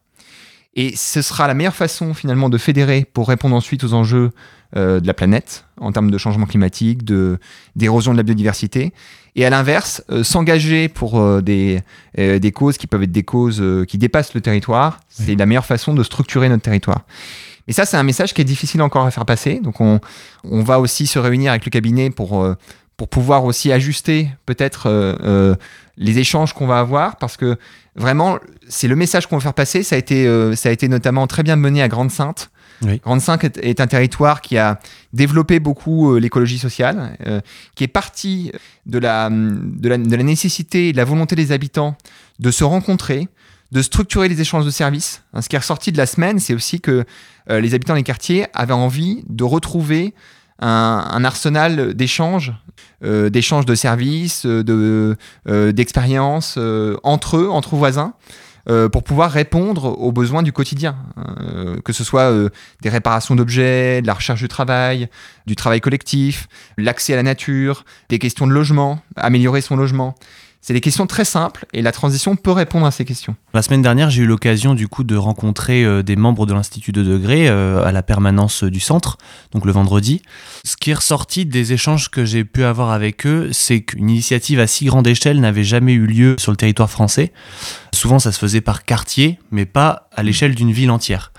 et 0.76 0.96
ce 0.96 1.22
sera 1.22 1.48
la 1.48 1.54
meilleure 1.54 1.76
façon 1.76 2.14
finalement 2.14 2.50
de 2.50 2.58
fédérer 2.58 3.06
pour 3.12 3.28
répondre 3.28 3.56
ensuite 3.56 3.84
aux 3.84 3.94
enjeux 3.94 4.30
euh, 4.78 5.00
de 5.02 5.08
la 5.08 5.14
planète 5.14 5.66
en 5.80 5.92
termes 5.92 6.12
de 6.12 6.18
changement 6.18 6.46
climatique, 6.46 7.04
de 7.04 7.40
d'érosion 7.76 8.14
de 8.14 8.18
la 8.18 8.24
biodiversité. 8.24 8.94
Et 9.36 9.46
à 9.46 9.50
l'inverse, 9.50 10.04
euh, 10.12 10.24
s'engager 10.24 10.88
pour 10.88 11.42
des, 11.42 11.82
des 12.16 12.52
causes 12.52 12.78
qui 12.78 12.86
peuvent 12.86 13.04
être 13.04 13.12
des 13.12 13.24
causes 13.24 13.64
qui 13.88 13.98
dépassent 13.98 14.34
le 14.36 14.42
territoire, 14.42 15.00
c'est 15.10 15.36
la 15.36 15.46
meilleure 15.46 15.66
façon 15.66 15.94
de 15.94 16.04
structurer 16.04 16.50
notre 16.50 16.64
territoire. 16.64 17.02
Et 17.68 17.74
ça, 17.74 17.86
c'est 17.86 17.98
un 17.98 18.04
message 18.04 18.34
qui 18.34 18.42
est 18.42 18.46
difficile 18.46 18.82
encore 18.82 19.06
à 19.06 19.12
faire 19.12 19.26
passer. 19.26 19.60
Donc 19.60 19.82
on, 19.82 20.00
on 20.44 20.64
va 20.64 20.80
aussi 20.80 21.08
se 21.08 21.20
réunir 21.20 21.52
avec 21.52 21.66
le 21.66 21.70
cabinet 21.70 22.10
pour 22.10 22.46
pour 23.02 23.10
pouvoir 23.10 23.46
aussi 23.46 23.72
ajuster 23.72 24.30
peut-être 24.46 24.88
les 25.98 26.20
échanges 26.20 26.54
qu'on 26.54 26.68
va 26.68 26.78
avoir, 26.78 27.16
parce 27.16 27.36
que 27.36 27.58
vraiment, 27.96 28.38
c'est 28.68 28.88
le 28.88 28.96
message 28.96 29.26
qu'on 29.26 29.38
veut 29.38 29.42
faire 29.42 29.56
passer. 29.56 29.82
Ça 29.82 29.96
a 29.96 29.98
été, 29.98 30.28
ça 30.56 30.70
a 30.70 30.72
été 30.72 30.88
notamment 30.88 31.26
très 31.26 31.42
bien 31.42 31.56
mené 31.56 31.82
à 31.82 31.88
Grande-Sainte. 31.88 32.52
Grande 33.04 33.22
Sainte 33.22 33.58
est, 33.58 33.82
un 33.82 33.88
territoire 33.88 34.40
qui 34.42 34.60
a 34.60 34.80
développé 35.14 35.60
beaucoup 35.60 36.16
l'écologie 36.18 36.60
sociale, 36.60 37.18
qui 37.74 37.84
est 37.84 37.88
parti 37.88 38.52
de 38.86 39.00
la, 39.00 39.32
de, 39.32 39.90
la, 39.90 39.98
de 39.98 40.16
la 40.16 40.24
nécessité 40.24 40.90
et 40.90 40.92
de 40.92 40.98
la 40.98 41.06
volonté 41.06 41.36
des 41.36 41.52
habitants 41.52 41.96
de 42.38 42.52
se 42.52 42.64
rencontrer, 42.64 43.30
de 43.72 43.82
structurer 43.82 44.28
les 44.28 44.42
échanges 44.42 44.66
de 44.66 44.70
services. 44.70 45.24
Ce 45.40 45.50
qui 45.50 45.56
est 45.56 45.60
ressorti 45.60 45.92
de 45.92 45.98
la 45.98 46.06
semaine, 46.06 46.38
c'est 46.38 46.54
aussi 46.54 46.82
que 46.82 47.04
euh, 47.50 47.62
les 47.62 47.74
habitants 47.74 47.96
des 47.96 48.04
quartiers 48.04 48.46
avaient 48.54 48.74
envie 48.74 49.24
de 49.28 49.44
retrouver 49.44 50.14
un, 50.62 51.24
arsenal 51.24 51.94
d'échanges, 51.94 52.54
euh, 53.04 53.30
d'échanges 53.30 53.66
de 53.66 53.76
services, 53.76 54.46
de, 54.46 55.18
euh, 55.48 55.72
d'expériences 55.72 56.58
entre 57.04 57.38
eux, 57.38 57.50
entre 57.50 57.76
voisins. 57.76 58.14
pour 58.92 59.04
pouvoir 59.04 59.32
répondre 59.32 59.86
aux 60.00 60.12
besoins 60.12 60.44
du 60.44 60.54
quotidien, 60.54 60.96
que 61.84 61.94
ce 61.94 62.04
soit 62.04 62.32
des 62.82 62.90
réparations 62.90 63.36
d'objets, 63.36 64.04
de 64.04 64.08
la 64.08 64.14
recherche 64.14 64.40
du 64.40 64.48
travail, 64.48 65.10
du 65.48 65.56
travail 65.56 65.82
collectif, 65.82 66.48
l'accès 66.78 67.14
à 67.14 67.16
la 67.16 67.24
nature, 67.24 67.86
des 68.10 68.20
questions 68.20 68.46
de 68.46 68.54
logement, 68.54 69.02
améliorer 69.16 69.62
son 69.62 69.76
logement. 69.76 70.16
C'est 70.62 70.74
des 70.74 70.82
questions 70.82 71.08
très 71.08 71.26
simples 71.26 71.66
et 71.74 71.82
la 71.82 71.92
transition 71.92 72.36
peut 72.36 72.52
répondre 72.52 72.86
à 72.86 72.92
ces 72.92 73.04
questions. 73.04 73.36
La 73.54 73.64
semaine 73.64 73.82
dernière, 73.82 74.12
j'ai 74.12 74.22
eu 74.22 74.26
l'occasion 74.28 74.76
du 74.76 74.88
coup 74.88 75.04
de 75.04 75.16
rencontrer 75.16 75.84
euh, 75.84 76.04
des 76.04 76.16
membres 76.16 76.46
de 76.46 76.54
l'Institut 76.54 76.92
de 76.92 77.02
degré 77.02 77.50
euh, 77.50 77.84
à 77.84 77.92
la 77.92 78.04
permanence 78.04 78.64
du 78.64 78.80
centre, 78.80 79.18
donc 79.54 79.66
le 79.66 79.72
vendredi. 79.72 80.22
Ce 80.64 80.78
qui 80.78 80.92
est 80.92 80.96
ressorti 80.96 81.48
des 81.48 81.74
échanges 81.74 82.10
que 82.10 82.26
j'ai 82.26 82.46
pu 82.46 82.64
avoir 82.64 82.92
avec 82.92 83.26
eux, 83.26 83.50
c'est 83.52 83.82
qu'une 83.82 84.12
initiative 84.12 84.60
à 84.60 84.68
si 84.68 84.86
grande 84.86 85.08
échelle 85.08 85.40
n'avait 85.40 85.64
jamais 85.64 85.94
eu 85.94 86.06
lieu 86.06 86.36
sur 86.38 86.52
le 86.52 86.58
territoire 86.58 86.92
français. 86.92 87.34
Souvent, 87.92 88.20
ça 88.20 88.32
se 88.32 88.38
faisait 88.38 88.62
par 88.62 88.86
quartier, 88.86 89.40
mais 89.50 89.66
pas 89.66 90.10
à 90.16 90.22
l'échelle 90.22 90.54
d'une 90.54 90.72
ville 90.72 90.92
entière. 90.92 91.32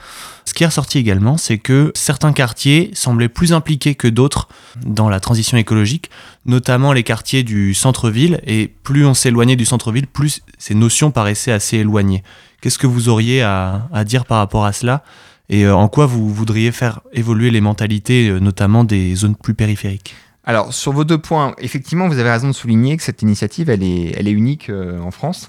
Ce 0.44 0.54
qui 0.54 0.64
est 0.64 0.66
ressorti 0.66 0.98
également, 0.98 1.36
c'est 1.36 1.58
que 1.58 1.92
certains 1.94 2.32
quartiers 2.32 2.90
semblaient 2.94 3.28
plus 3.28 3.52
impliqués 3.52 3.94
que 3.94 4.08
d'autres 4.08 4.48
dans 4.84 5.08
la 5.08 5.20
transition 5.20 5.56
écologique, 5.56 6.10
notamment 6.46 6.92
les 6.92 7.04
quartiers 7.04 7.42
du 7.42 7.74
centre-ville, 7.74 8.40
et 8.46 8.68
plus 8.82 9.06
on 9.06 9.14
s'éloignait 9.14 9.56
du 9.56 9.64
centre-ville, 9.64 10.06
plus 10.06 10.42
ces 10.58 10.74
notions 10.74 11.10
paraissaient 11.10 11.52
assez 11.52 11.78
éloignées. 11.78 12.22
Qu'est-ce 12.60 12.78
que 12.78 12.86
vous 12.86 13.08
auriez 13.08 13.42
à, 13.42 13.88
dire 14.04 14.24
par 14.24 14.38
rapport 14.38 14.64
à 14.64 14.72
cela? 14.72 15.02
Et 15.48 15.64
euh, 15.64 15.74
en 15.74 15.88
quoi 15.88 16.06
vous 16.06 16.32
voudriez 16.32 16.72
faire 16.72 17.00
évoluer 17.12 17.50
les 17.50 17.60
mentalités, 17.60 18.28
euh, 18.28 18.38
notamment 18.38 18.84
des 18.84 19.14
zones 19.14 19.34
plus 19.34 19.54
périphériques? 19.54 20.14
Alors, 20.44 20.72
sur 20.72 20.92
vos 20.92 21.04
deux 21.04 21.18
points, 21.18 21.54
effectivement, 21.58 22.08
vous 22.08 22.18
avez 22.18 22.30
raison 22.30 22.48
de 22.48 22.52
souligner 22.52 22.96
que 22.96 23.02
cette 23.02 23.22
initiative, 23.22 23.70
elle 23.70 23.82
est, 23.82 24.30
unique 24.30 24.70
euh, 24.70 25.00
en 25.00 25.10
France. 25.10 25.48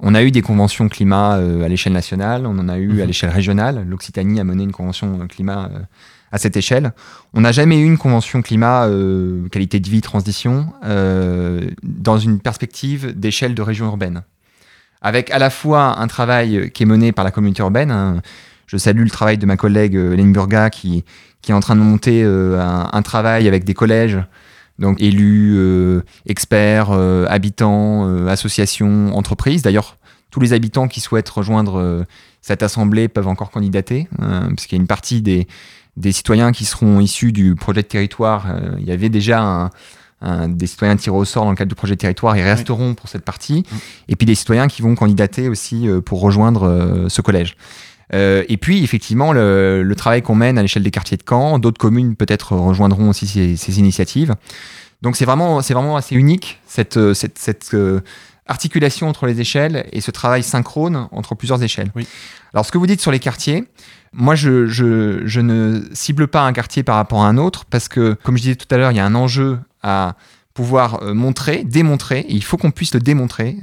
On 0.00 0.14
a 0.14 0.22
eu 0.22 0.30
des 0.30 0.42
conventions 0.42 0.88
climat 0.88 1.36
euh, 1.36 1.64
à 1.64 1.68
l'échelle 1.68 1.92
nationale, 1.92 2.46
on 2.46 2.58
en 2.58 2.68
a 2.68 2.78
eu 2.78 2.98
à 2.98 3.02
mhm. 3.02 3.06
l'échelle 3.06 3.30
régionale. 3.30 3.86
L'Occitanie 3.88 4.40
a 4.40 4.44
mené 4.44 4.64
une 4.64 4.72
convention 4.72 5.20
euh, 5.20 5.26
climat 5.26 5.70
euh, 5.72 5.78
à 6.32 6.38
cette 6.38 6.56
échelle. 6.56 6.92
On 7.32 7.42
n'a 7.42 7.52
jamais 7.52 7.78
eu 7.78 7.84
une 7.84 7.98
convention 7.98 8.42
climat 8.42 8.88
qualité 9.52 9.78
de 9.78 9.88
vie 9.88 10.00
transition 10.00 10.66
dans 10.82 12.18
une 12.18 12.40
perspective 12.40 13.16
d'échelle 13.16 13.54
de 13.54 13.62
région 13.62 13.86
urbaine. 13.86 14.22
Avec 15.00 15.30
à 15.30 15.38
la 15.38 15.48
fois 15.48 16.00
un 16.00 16.08
travail 16.08 16.72
qui 16.72 16.82
est 16.82 16.86
mené 16.86 17.12
par 17.12 17.24
la 17.24 17.30
communauté 17.30 17.62
urbaine. 17.62 17.92
Hein. 17.92 18.20
je 18.66 18.76
salue 18.76 19.04
le 19.04 19.10
travail 19.10 19.38
de 19.38 19.46
ma 19.46 19.56
collègue 19.56 19.94
Hélène 19.94 20.32
Burga 20.32 20.70
qui, 20.70 21.04
qui 21.40 21.52
est 21.52 21.54
en 21.54 21.60
train 21.60 21.76
de 21.76 21.82
monter 21.82 22.24
un, 22.24 23.02
travail 23.02 23.46
avec 23.46 23.62
des 23.62 23.74
collèges 23.74 24.18
donc 24.78 25.00
élus, 25.00 25.54
euh, 25.56 26.02
experts, 26.26 26.90
euh, 26.90 27.26
habitants, 27.28 28.08
euh, 28.08 28.26
associations, 28.28 29.16
entreprises. 29.16 29.62
D'ailleurs, 29.62 29.96
tous 30.30 30.40
les 30.40 30.52
habitants 30.52 30.88
qui 30.88 31.00
souhaitent 31.00 31.28
rejoindre 31.28 32.04
cette 32.40 32.64
assemblée 32.64 33.06
peuvent 33.06 33.28
encore 33.28 33.52
candidater, 33.52 34.08
puisqu'il 34.48 34.74
y 34.74 34.78
a 34.78 34.80
une 34.80 34.88
partie 34.88 35.22
des, 35.22 35.46
des, 35.96 36.10
citoyens 36.10 36.50
qui 36.50 36.64
seront 36.64 36.98
issus 36.98 37.30
du 37.30 37.54
projet 37.54 37.82
de 37.82 37.86
territoire. 37.86 38.46
il 38.80 38.84
y 38.84 38.90
avait 38.90 39.10
déjà 39.10 39.70
un, 40.20 40.48
des 40.48 40.66
citoyens 40.66 40.96
tirés 40.96 41.14
au 41.14 41.24
sort 41.24 41.44
dans 41.44 41.50
le 41.50 41.56
cadre 41.56 41.68
du 41.68 41.76
projet 41.76 41.94
de 41.94 42.00
territoire, 42.00 42.36
ils 42.36 42.42
resteront 42.42 42.94
pour 42.94 43.08
cette 43.08 43.24
partie. 43.24 43.62
Et 44.08 44.16
puis 44.16 44.26
des 44.26 44.34
citoyens 44.34 44.66
qui 44.66 44.82
vont 44.82 44.96
candidater 44.96 45.48
aussi 45.48 45.86
pour 46.04 46.20
rejoindre 46.20 47.06
ce 47.08 47.22
collège. 47.22 47.56
Euh, 48.12 48.44
et 48.48 48.56
puis, 48.56 48.82
effectivement, 48.82 49.32
le, 49.32 49.92
travail 49.96 50.22
qu'on 50.22 50.34
mène 50.34 50.58
à 50.58 50.62
l'échelle 50.62 50.82
des 50.82 50.90
quartiers 50.90 51.16
de 51.16 51.22
Caen, 51.28 51.58
d'autres 51.58 51.78
communes 51.78 52.16
peut-être 52.16 52.54
rejoindront 52.56 53.08
aussi 53.08 53.26
ces, 53.26 53.78
initiatives. 53.78 54.34
Donc, 55.02 55.16
c'est 55.16 55.24
vraiment, 55.24 55.62
c'est 55.62 55.74
vraiment 55.74 55.96
assez 55.96 56.14
unique, 56.14 56.60
cette, 56.66 56.96
euh, 56.96 57.14
cette, 57.14 57.38
cette 57.38 57.74
euh, 57.74 58.00
articulation 58.46 59.08
entre 59.08 59.26
les 59.26 59.40
échelles 59.40 59.86
et 59.92 60.00
ce 60.00 60.10
travail 60.10 60.42
synchrone 60.42 61.08
entre 61.12 61.34
plusieurs 61.34 61.62
échelles. 61.62 61.90
Oui. 61.94 62.06
Alors, 62.52 62.66
ce 62.66 62.72
que 62.72 62.78
vous 62.78 62.86
dites 62.86 63.00
sur 63.00 63.10
les 63.10 63.18
quartiers, 63.18 63.64
moi, 64.12 64.34
je, 64.34 64.66
je, 64.66 65.22
je, 65.26 65.40
ne 65.40 65.82
cible 65.92 66.28
pas 66.28 66.42
un 66.42 66.52
quartier 66.52 66.82
par 66.82 66.96
rapport 66.96 67.22
à 67.22 67.28
un 67.28 67.36
autre 67.36 67.64
parce 67.64 67.88
que, 67.88 68.16
comme 68.22 68.36
je 68.36 68.42
disais 68.42 68.56
tout 68.56 68.72
à 68.72 68.78
l'heure, 68.78 68.92
il 68.92 68.96
y 68.96 69.00
a 69.00 69.06
un 69.06 69.14
enjeu 69.14 69.58
à 69.82 70.16
pouvoir 70.54 71.02
montrer, 71.14 71.64
démontrer, 71.64 72.20
et 72.20 72.32
il 72.32 72.44
faut 72.44 72.56
qu'on 72.56 72.70
puisse 72.70 72.94
le 72.94 73.00
démontrer 73.00 73.56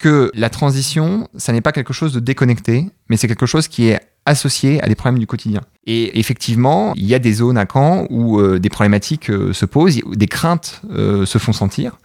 que 0.00 0.32
la 0.34 0.48
transition, 0.48 1.28
ça 1.36 1.52
n'est 1.52 1.60
pas 1.60 1.72
quelque 1.72 1.92
chose 1.92 2.12
de 2.12 2.20
déconnecté, 2.20 2.86
mais 3.08 3.16
c'est 3.16 3.28
quelque 3.28 3.46
chose 3.46 3.68
qui 3.68 3.88
est 3.88 4.00
associé 4.24 4.82
à 4.82 4.88
des 4.88 4.94
problèmes 4.94 5.18
du 5.18 5.26
quotidien. 5.26 5.60
Et 5.86 6.18
effectivement, 6.18 6.94
il 6.96 7.06
y 7.06 7.14
a 7.14 7.18
des 7.18 7.34
zones 7.34 7.58
à 7.58 7.66
Caen 7.70 8.06
où 8.08 8.40
euh, 8.40 8.58
des 8.58 8.70
problématiques 8.70 9.30
euh, 9.30 9.52
se 9.52 9.66
posent, 9.66 10.00
des 10.06 10.26
craintes 10.26 10.80
euh, 10.90 11.26
se 11.26 11.38
font 11.38 11.52
sentir. 11.52 11.98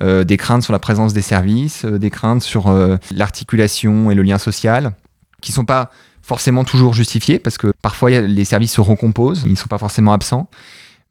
des 0.00 0.36
craintes 0.36 0.62
sur 0.62 0.72
la 0.72 0.78
présence 0.78 1.12
des 1.12 1.22
services, 1.22 1.84
des 1.84 2.10
craintes 2.10 2.42
sur 2.42 2.64
l'articulation 3.12 4.10
et 4.10 4.14
le 4.14 4.22
lien 4.22 4.38
social, 4.38 4.92
qui 5.40 5.52
ne 5.52 5.54
sont 5.54 5.64
pas 5.64 5.90
forcément 6.22 6.64
toujours 6.64 6.94
justifiées, 6.94 7.38
parce 7.38 7.58
que 7.58 7.72
parfois 7.82 8.10
les 8.10 8.44
services 8.44 8.72
se 8.72 8.80
recomposent, 8.80 9.42
ils 9.44 9.52
ne 9.52 9.56
sont 9.56 9.68
pas 9.68 9.78
forcément 9.78 10.12
absents. 10.12 10.48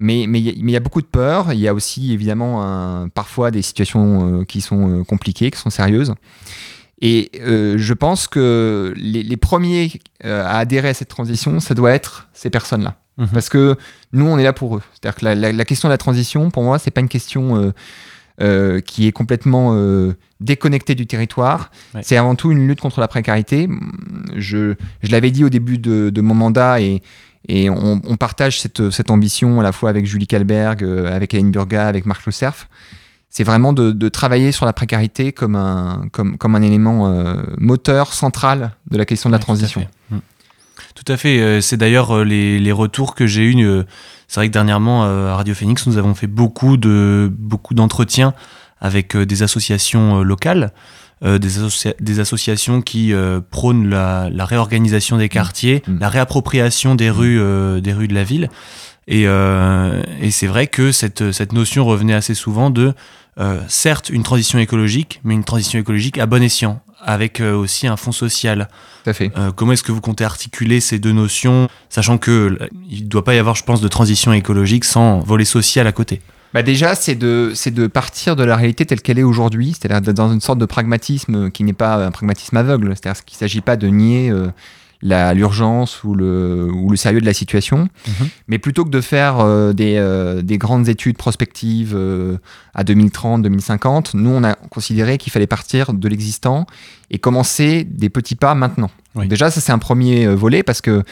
Mais 0.01 0.23
il 0.23 0.69
y, 0.69 0.75
a 0.75 0.79
beaucoup 0.79 1.01
de 1.01 1.07
peur. 1.07 1.53
Il 1.53 1.59
y 1.59 1.67
a 1.67 1.75
aussi 1.75 2.11
évidemment 2.11 3.07
parfois 3.13 3.51
des 3.51 3.61
situations 3.61 4.39
euh, 4.39 4.43
qui 4.43 4.59
sont 4.59 4.89
euh, 4.89 5.03
compliquées, 5.03 5.51
qui 5.51 5.59
sont 5.59 5.69
sérieuses. 5.69 6.15
Et 7.01 7.29
euh, 7.39 7.75
je 7.77 7.93
pense 7.93 8.27
que 8.27 8.95
les, 8.97 9.37
premiers 9.37 9.91
à 10.23 10.57
adhérer 10.57 10.89
à 10.89 10.93
cette 10.95 11.07
transition, 11.07 11.59
ça 11.59 11.75
doit 11.75 11.91
être 11.91 12.29
ces 12.33 12.49
personnes-là. 12.49 12.95
Mhm. 13.19 13.27
Parce 13.31 13.49
que 13.49 13.75
nous, 14.11 14.25
on 14.25 14.39
est 14.39 14.43
là 14.43 14.53
pour 14.53 14.75
eux. 14.75 14.81
C'est-à-dire 14.93 15.19
que 15.19 15.25
la, 15.25 15.65
question 15.65 15.87
de 15.87 15.93
la 15.93 15.99
transition, 15.99 16.49
pour 16.49 16.63
moi, 16.63 16.79
c'est 16.79 16.91
pas 16.91 17.01
une 17.01 17.09
question 17.09 17.71
qui 18.39 19.07
est 19.07 19.11
complètement 19.11 19.75
déconnectée 20.39 20.95
du 20.95 21.05
territoire. 21.05 21.69
C'est 22.01 22.17
avant 22.17 22.33
tout 22.33 22.51
une 22.51 22.67
lutte 22.67 22.81
contre 22.81 22.99
la 22.99 23.07
précarité. 23.07 23.69
Je, 24.35 24.73
je 25.03 25.11
l'avais 25.11 25.29
dit 25.29 25.43
au 25.43 25.49
début 25.49 25.77
de, 25.77 26.09
de 26.09 26.21
mon 26.21 26.33
mandat 26.33 26.81
et, 26.81 27.03
et 27.47 27.69
on, 27.69 27.99
partage 28.17 28.61
cette, 28.61 28.91
cette, 28.91 29.09
ambition 29.09 29.59
à 29.59 29.63
la 29.63 29.71
fois 29.71 29.89
avec 29.89 30.05
Julie 30.05 30.27
Kalberg, 30.27 30.83
euh, 30.83 31.13
avec 31.13 31.33
Aline 31.33 31.51
Burga, 31.51 31.87
avec 31.87 32.05
Marc 32.05 32.25
Le 32.25 32.31
Cerf. 32.31 32.67
C'est 33.29 33.43
vraiment 33.43 33.73
de, 33.73 34.09
travailler 34.09 34.51
sur 34.51 34.65
la 34.65 34.73
précarité 34.73 35.31
comme 35.31 35.55
un, 35.55 36.07
comme, 36.11 36.37
comme 36.37 36.55
un 36.55 36.61
élément 36.61 37.07
euh, 37.07 37.41
moteur 37.57 38.13
central 38.13 38.75
de 38.91 38.97
la 38.97 39.05
question 39.05 39.29
de 39.29 39.33
la 39.33 39.39
transition. 39.39 39.87
Tout 40.93 41.11
à 41.11 41.17
fait. 41.17 41.39
Euh, 41.39 41.61
c'est 41.61 41.77
d'ailleurs 41.77 42.23
les, 42.23 42.59
les, 42.59 42.71
retours 42.71 43.15
que 43.15 43.25
j'ai 43.25 43.43
eus. 43.43 43.83
C'est 44.27 44.39
vrai 44.39 44.47
que 44.47 44.53
dernièrement, 44.53 45.03
à 45.03 45.35
Radio 45.35 45.55
Phoenix, 45.55 45.87
nous 45.87 45.97
avons 45.97 46.13
fait 46.13 46.27
beaucoup 46.27 46.77
de 46.77 47.31
beaucoup 47.33 47.73
d'entretiens 47.73 48.33
avec 48.81 49.15
des 49.15 49.43
associations 49.43 50.21
locales. 50.21 50.73
Euh, 51.23 51.37
des, 51.37 52.19
associations 52.19 52.81
qui 52.81 53.13
euh, 53.13 53.41
prônent 53.51 53.87
la, 53.87 54.27
réorganisation 54.39 55.19
des 55.19 55.29
quartiers, 55.29 55.83
mmh. 55.85 55.99
la 55.99 56.09
réappropriation 56.09 56.95
des 56.95 57.11
mmh. 57.11 57.13
rues, 57.13 57.39
euh, 57.39 57.79
des 57.79 57.93
rues 57.93 58.07
de 58.07 58.15
la 58.15 58.23
ville. 58.23 58.49
Et, 59.07 59.27
c'est 60.31 60.47
vrai 60.47 60.65
que 60.65 60.91
cette, 60.91 61.31
cette 61.31 61.53
notion 61.53 61.85
revenait 61.85 62.15
assez 62.15 62.33
souvent 62.33 62.71
de, 62.71 62.93
certes, 63.67 64.09
une 64.09 64.23
transition 64.23 64.57
écologique, 64.57 65.19
mais 65.23 65.35
une 65.35 65.43
transition 65.43 65.77
écologique 65.79 66.17
à 66.17 66.25
bon 66.25 66.41
escient, 66.41 66.81
avec 67.03 67.41
aussi 67.41 67.87
un 67.87 67.97
fonds 67.97 68.11
social. 68.11 68.69
Tout 69.03 69.13
fait. 69.13 69.31
comment 69.55 69.73
est-ce 69.73 69.83
que 69.83 69.91
vous 69.91 70.01
comptez 70.01 70.23
articuler 70.23 70.79
ces 70.79 70.97
deux 70.97 71.11
notions, 71.11 71.67
sachant 71.89 72.17
que 72.17 72.57
il 72.89 73.03
ne 73.03 73.09
doit 73.09 73.23
pas 73.23 73.35
y 73.35 73.37
avoir, 73.37 73.55
je 73.55 73.63
pense, 73.63 73.81
de 73.81 73.87
transition 73.87 74.31
écologique 74.33 74.85
sans 74.85 75.19
volet 75.19 75.45
social 75.45 75.87
à 75.87 75.91
côté? 75.91 76.21
Bah 76.53 76.63
déjà, 76.63 76.95
c'est 76.95 77.15
de, 77.15 77.53
de 77.69 77.87
partir 77.87 78.35
de 78.35 78.43
la 78.43 78.55
réalité 78.55 78.85
telle 78.85 79.01
qu'elle 79.01 79.19
est 79.19 79.23
aujourd'hui, 79.23 79.73
c'est-à-dire 79.73 80.01
d'être 80.01 80.15
dans 80.15 80.31
une 80.31 80.41
sorte 80.41 80.59
de 80.59 80.65
pragmatisme 80.65 81.49
qui 81.51 81.63
n'est 81.63 81.73
pas 81.73 82.05
un 82.05 82.11
pragmatisme 82.11 82.57
aveugle, 82.57 82.89
c'est-à-dire 82.89 83.23
qu'il 83.23 83.35
ne 83.37 83.39
s'agit 83.39 83.61
pas 83.61 83.77
de 83.77 83.87
nier 83.87 84.29
euh, 84.29 84.47
l'urgence 85.33 86.03
ou 86.03 86.13
le, 86.13 86.69
ou 86.71 86.89
le 86.89 86.97
sérieux 86.97 87.21
de 87.21 87.25
la 87.25 87.33
situation, 87.33 87.87
mhm. 88.07 88.29
mais 88.47 88.59
plutôt 88.59 88.83
que 88.83 88.89
de 88.89 89.01
faire 89.01 89.39
euh, 89.39 89.71
des, 89.71 89.95
euh, 89.97 90.41
des, 90.41 90.57
grandes 90.57 90.89
études 90.89 91.17
prospectives 91.17 91.97
à 92.73 92.83
2030, 92.83 93.41
2050, 93.43 94.13
nous, 94.13 94.29
on 94.29 94.43
a 94.43 94.53
considéré 94.53 95.17
qu'il 95.17 95.31
fallait 95.31 95.47
partir 95.47 95.93
de 95.93 96.07
l'existant 96.07 96.65
et 97.09 97.17
commencer 97.17 97.85
des 97.85 98.09
petits 98.09 98.35
pas 98.35 98.55
maintenant. 98.55 98.91
déjà, 99.15 99.49
ça, 99.49 99.61
c'est 99.61 99.71
un 99.71 99.79
premier 99.79 100.27
volet 100.27 100.63
parce 100.63 100.81
que 100.81 101.03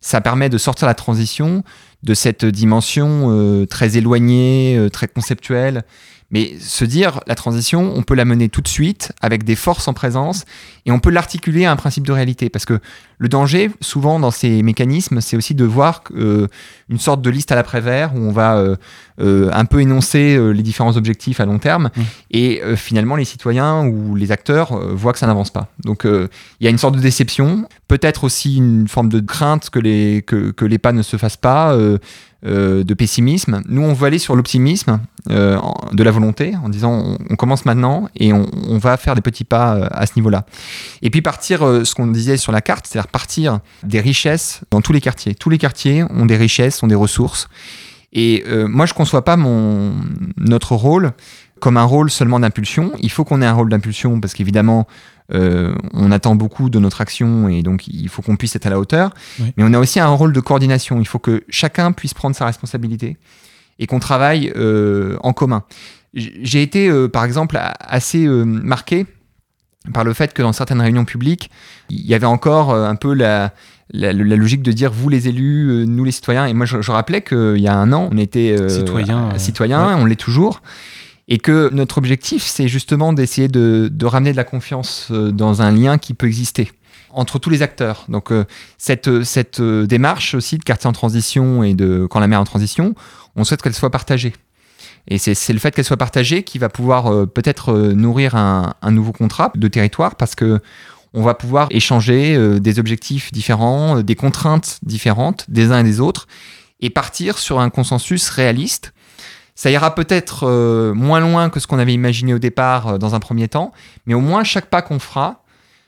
ça 0.00 0.20
permet 0.20 0.48
de 0.48 0.58
sortir 0.58 0.86
la 0.86 0.94
transition 0.94 1.64
de 2.06 2.14
cette 2.14 2.44
dimension 2.44 3.66
très 3.68 3.96
éloignée, 3.98 4.88
très 4.92 5.08
conceptuelle. 5.08 5.82
Mais 6.30 6.58
se 6.58 6.84
dire, 6.84 7.20
la 7.28 7.36
transition, 7.36 7.92
on 7.94 8.02
peut 8.02 8.14
la 8.14 8.24
mener 8.24 8.48
tout 8.48 8.60
de 8.60 8.68
suite 8.68 9.12
avec 9.20 9.44
des 9.44 9.54
forces 9.54 9.86
en 9.86 9.94
présence 9.94 10.44
et 10.84 10.90
on 10.90 10.98
peut 10.98 11.10
l'articuler 11.10 11.66
à 11.66 11.70
un 11.70 11.76
principe 11.76 12.04
de 12.04 12.12
réalité. 12.12 12.50
Parce 12.50 12.64
que 12.64 12.80
le 13.18 13.28
danger, 13.28 13.70
souvent 13.80 14.18
dans 14.18 14.32
ces 14.32 14.62
mécanismes, 14.62 15.20
c'est 15.20 15.36
aussi 15.36 15.54
de 15.54 15.64
voir 15.64 16.02
euh, 16.16 16.48
une 16.88 16.98
sorte 16.98 17.22
de 17.22 17.30
liste 17.30 17.52
à 17.52 17.54
l'après-vert 17.54 18.12
où 18.14 18.18
on 18.18 18.32
va 18.32 18.56
euh, 18.56 18.76
euh, 19.20 19.50
un 19.52 19.64
peu 19.66 19.80
énoncer 19.80 20.36
les 20.52 20.62
différents 20.62 20.96
objectifs 20.96 21.38
à 21.38 21.46
long 21.46 21.58
terme 21.58 21.90
mmh. 21.96 22.02
et 22.32 22.62
finalement 22.76 23.16
les 23.16 23.24
citoyens 23.24 23.86
ou 23.86 24.16
les 24.16 24.32
acteurs 24.32 24.76
voient 24.94 25.12
que 25.12 25.18
ça 25.18 25.26
n'avance 25.26 25.50
pas. 25.50 25.68
Donc 25.84 26.04
il 26.04 26.64
y 26.64 26.66
a 26.66 26.70
une 26.70 26.78
sorte 26.78 26.96
de 26.96 27.00
déception, 27.00 27.68
peut-être 27.88 28.24
aussi 28.24 28.56
une 28.56 28.88
forme 28.88 29.08
de 29.08 29.20
crainte 29.20 29.70
que 29.70 29.78
les, 29.78 30.22
que, 30.26 30.50
que 30.50 30.64
les 30.64 30.78
pas 30.78 30.92
ne 30.92 31.02
se 31.02 31.16
fassent 31.16 31.36
pas. 31.36 31.76
Euh, 32.46 32.84
de 32.84 32.94
pessimisme. 32.94 33.60
Nous, 33.66 33.82
on 33.82 33.92
veut 33.92 34.06
aller 34.06 34.20
sur 34.20 34.36
l'optimisme 34.36 35.00
euh, 35.30 35.58
de 35.92 36.02
la 36.04 36.12
volonté, 36.12 36.54
en 36.62 36.68
disant 36.68 37.16
on, 37.28 37.34
commence 37.34 37.64
maintenant 37.64 38.08
et 38.14 38.32
on, 38.32 38.78
va 38.78 38.96
faire 38.98 39.16
des 39.16 39.20
petits 39.20 39.42
pas 39.42 39.74
euh, 39.74 39.88
à 39.90 40.06
ce 40.06 40.12
niveau-là. 40.14 40.44
Et 41.02 41.10
puis 41.10 41.22
partir, 41.22 41.60
ce 41.84 41.92
qu'on 41.96 42.06
disait 42.06 42.36
sur 42.36 42.52
la 42.52 42.60
carte, 42.60 42.86
c'est-à-dire 42.86 43.10
partir 43.10 43.58
des 43.82 44.00
richesses 44.00 44.60
dans 44.70 44.80
tous 44.80 44.92
les 44.92 45.00
quartiers. 45.00 45.34
Tous 45.34 45.50
les 45.50 45.58
quartiers 45.58 46.04
ont 46.04 46.24
des 46.24 46.36
richesses, 46.36 46.80
ont 46.84 46.86
des 46.86 46.94
ressources. 46.94 47.48
Et 48.12 48.44
moi, 48.68 48.86
je 48.86 48.92
ne 48.92 48.96
conçois 48.96 49.24
pas 49.24 49.36
mon, 49.36 49.94
notre 50.36 50.76
rôle 50.76 51.12
comme 51.58 51.76
un 51.76 51.84
rôle 51.84 52.10
seulement 52.10 52.38
d'impulsion. 52.38 52.92
Il 53.00 53.10
faut 53.10 53.24
qu'on 53.24 53.42
ait 53.42 53.46
un 53.46 53.54
rôle 53.54 53.70
d'impulsion 53.70 54.20
parce 54.20 54.34
qu'évidemment, 54.34 54.86
euh, 55.34 55.74
on 55.92 56.12
attend 56.12 56.36
beaucoup 56.36 56.70
de 56.70 56.78
notre 56.78 57.00
action 57.00 57.48
et 57.48 57.62
donc 57.62 57.88
il 57.88 58.08
faut 58.08 58.22
qu'on 58.22 58.36
puisse 58.36 58.54
être 58.56 58.66
à 58.66 58.70
la 58.70 58.78
hauteur. 58.78 59.12
Mais 59.56 59.64
on 59.64 59.72
a 59.72 59.78
aussi 59.78 60.00
un 60.00 60.08
rôle 60.08 60.32
de 60.32 60.40
coordination. 60.40 61.00
Il 61.00 61.06
faut 61.06 61.18
que 61.18 61.44
chacun 61.48 61.92
puisse 61.92 62.14
prendre 62.14 62.36
sa 62.36 62.46
responsabilité 62.46 63.16
et 63.78 63.86
qu'on 63.86 63.98
travaille 63.98 64.52
euh, 64.56 65.16
en 65.22 65.32
commun. 65.32 65.64
J'ai 66.14 66.62
été, 66.62 66.88
euh, 66.88 67.08
par 67.08 67.24
exemple, 67.24 67.58
assez 67.60 68.26
marqué 68.26 69.06
par 69.92 70.02
le 70.02 70.14
fait 70.14 70.32
que 70.32 70.42
dans 70.42 70.52
certaines 70.52 70.80
réunions 70.80 71.04
publiques, 71.04 71.50
il 71.90 72.06
y 72.06 72.14
avait 72.14 72.26
encore 72.26 72.74
un 72.74 72.96
peu 72.96 73.12
la, 73.12 73.52
logique 73.92 74.62
de 74.62 74.72
dire 74.72 74.90
vous 74.90 75.08
les 75.08 75.28
élus, 75.28 75.84
nous 75.86 76.04
les 76.04 76.10
citoyens. 76.10 76.46
Et 76.46 76.54
moi, 76.54 76.66
je, 76.66 76.90
rappelais 76.90 77.22
qu'il 77.22 77.58
y 77.58 77.68
a 77.68 77.76
un 77.76 77.92
an, 77.92 78.08
on 78.10 78.16
était 78.16 78.56
citoyens, 78.68 79.36
citoyens 79.36 79.96
on 79.98 80.06
l'est 80.06 80.16
toujours. 80.16 80.62
Et 81.28 81.38
que 81.38 81.70
notre 81.72 81.98
objectif, 81.98 82.44
c'est 82.44 82.68
justement 82.68 83.12
d'essayer 83.12 83.48
de, 83.48 83.90
ramener 84.04 84.32
de 84.32 84.36
la 84.36 84.44
confiance 84.44 85.08
euh, 85.10 85.32
dans 85.32 85.60
un 85.60 85.72
lien 85.72 85.98
qui 85.98 86.14
peut 86.14 86.26
exister 86.26 86.70
entre 87.10 87.38
tous 87.38 87.50
les 87.50 87.62
acteurs. 87.62 88.04
Donc 88.08 88.30
euh, 88.30 88.44
cette, 88.78 89.24
cette 89.24 89.60
euh, 89.60 89.86
démarche 89.86 90.34
aussi 90.34 90.58
de 90.58 90.62
quartier 90.62 90.88
en 90.88 90.92
transition 90.92 91.64
et 91.64 91.74
de 91.74 92.06
quand 92.08 92.20
la 92.20 92.28
mer 92.28 92.40
en 92.40 92.44
transition, 92.44 92.94
on 93.34 93.44
souhaite 93.44 93.62
qu'elle 93.62 93.74
soit 93.74 93.90
partagée. 93.90 94.34
Et 95.08 95.18
c'est 95.18 95.52
le 95.52 95.60
fait 95.60 95.72
qu'elle 95.72 95.84
soit 95.84 95.96
partagée 95.96 96.42
qui 96.42 96.58
va 96.58 96.68
pouvoir 96.68 97.28
peut-être 97.28 97.72
nourrir 97.92 98.34
un, 98.34 98.74
nouveau 98.90 99.12
contrat 99.12 99.52
de 99.54 99.68
territoire 99.68 100.16
parce 100.16 100.34
que 100.34 100.60
on 101.14 101.22
va 101.22 101.34
pouvoir 101.34 101.68
échanger 101.70 102.58
des 102.58 102.80
objectifs 102.80 103.30
différents, 103.30 104.02
des 104.02 104.16
contraintes 104.16 104.80
différentes 104.82 105.44
des 105.48 105.70
uns 105.70 105.78
et 105.78 105.84
des 105.84 106.00
autres 106.00 106.26
et 106.80 106.90
partir 106.90 107.38
sur 107.38 107.60
un 107.60 107.70
consensus 107.70 108.28
réaliste 108.30 108.92
ça 109.56 109.70
ira 109.70 109.94
peut-être 109.94 110.46
euh, 110.46 110.94
moins 110.94 111.18
loin 111.18 111.48
que 111.50 111.58
ce 111.58 111.66
qu'on 111.66 111.78
avait 111.78 111.94
imaginé 111.94 112.34
au 112.34 112.38
départ 112.38 112.86
euh, 112.86 112.98
dans 112.98 113.14
un 113.14 113.20
premier 113.20 113.48
temps, 113.48 113.72
mais 114.04 114.14
au 114.14 114.20
moins 114.20 114.44
chaque 114.44 114.66
pas 114.66 114.82
qu'on 114.82 115.00
fera 115.00 115.42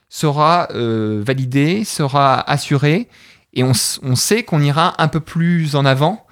sera 0.08 0.68
euh, 0.74 1.22
validé, 1.24 1.84
sera 1.84 2.40
assuré, 2.50 3.08
et 3.52 3.62
on, 3.62 3.74
sait 3.74 4.42
qu'on 4.42 4.62
ira 4.62 4.94
un 5.02 5.08
peu 5.08 5.20
plus 5.20 5.74
en 5.74 5.84
avant, 5.84 6.24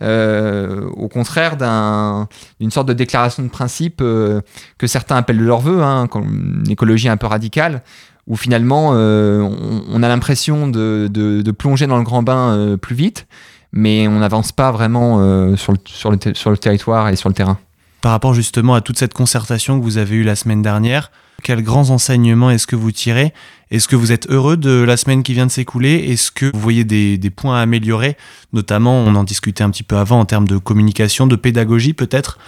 au 0.00 1.08
contraire 1.08 1.56
d'une 1.56 2.70
sorte 2.70 2.88
de 2.88 2.92
déclaration 2.92 3.42
de 3.42 3.48
principe 3.48 3.98
que 3.98 4.86
certains 4.86 5.16
appellent 5.16 5.38
de 5.38 5.44
leur 5.44 5.60
vœu, 5.60 5.82
hein, 5.82 6.08
une 6.14 6.70
écologie 6.70 7.08
un 7.08 7.16
peu 7.16 7.26
radicale, 7.26 7.82
où 8.26 8.36
finalement 8.36 8.90
on, 8.90 10.02
a 10.02 10.08
l'impression 10.08 10.66
de, 10.68 11.50
plonger 11.50 11.86
dans 11.86 11.98
le 11.98 12.04
grand 12.04 12.22
bain 12.22 12.76
plus 12.80 12.94
vite 12.94 13.26
mais 13.72 14.06
on 14.08 14.18
n'avance 14.18 14.52
pas 14.52 14.70
vraiment 14.70 15.18
euh, 15.20 15.56
sur, 15.56 15.72
le, 15.72 15.78
sur, 15.84 16.10
le 16.10 16.18
sur 16.34 16.50
le 16.50 16.58
territoire 16.58 17.08
et 17.08 17.16
sur 17.16 17.28
le 17.28 17.34
terrain. 17.34 17.58
Par 18.00 18.12
rapport 18.12 18.34
justement 18.34 18.74
à 18.74 18.80
toute 18.80 18.98
cette 18.98 19.14
concertation 19.14 19.78
que 19.78 19.84
vous 19.84 19.98
avez 19.98 20.16
eue 20.16 20.24
la 20.24 20.36
semaine 20.36 20.62
dernière, 20.62 21.10
quels 21.42 21.62
grands 21.62 21.90
enseignements 21.90 22.50
est-ce 22.50 22.66
que 22.66 22.76
vous 22.76 22.92
tirez? 22.92 23.32
Est-ce 23.70 23.88
que 23.88 23.96
vous 23.96 24.12
êtes 24.12 24.28
heureux 24.30 24.56
de 24.56 24.82
la 24.82 24.96
semaine 24.96 25.22
qui 25.22 25.32
vient 25.32 25.46
de 25.46 25.50
s'écouler? 25.50 25.94
Est-ce 26.10 26.30
que 26.30 26.50
vous 26.52 26.60
voyez 26.60 26.84
des, 26.84 27.16
des, 27.16 27.30
points 27.30 27.58
à 27.58 27.62
améliorer? 27.62 28.16
Notamment, 28.52 28.98
on 28.98 29.14
en 29.14 29.24
discutait 29.24 29.64
un 29.64 29.70
petit 29.70 29.82
peu 29.82 29.96
avant 29.96 30.20
en 30.20 30.24
termes 30.24 30.46
de 30.46 30.58
communication, 30.58 31.26
de 31.26 31.36
pédagogie 31.36 31.94
peut-être. 31.94 32.38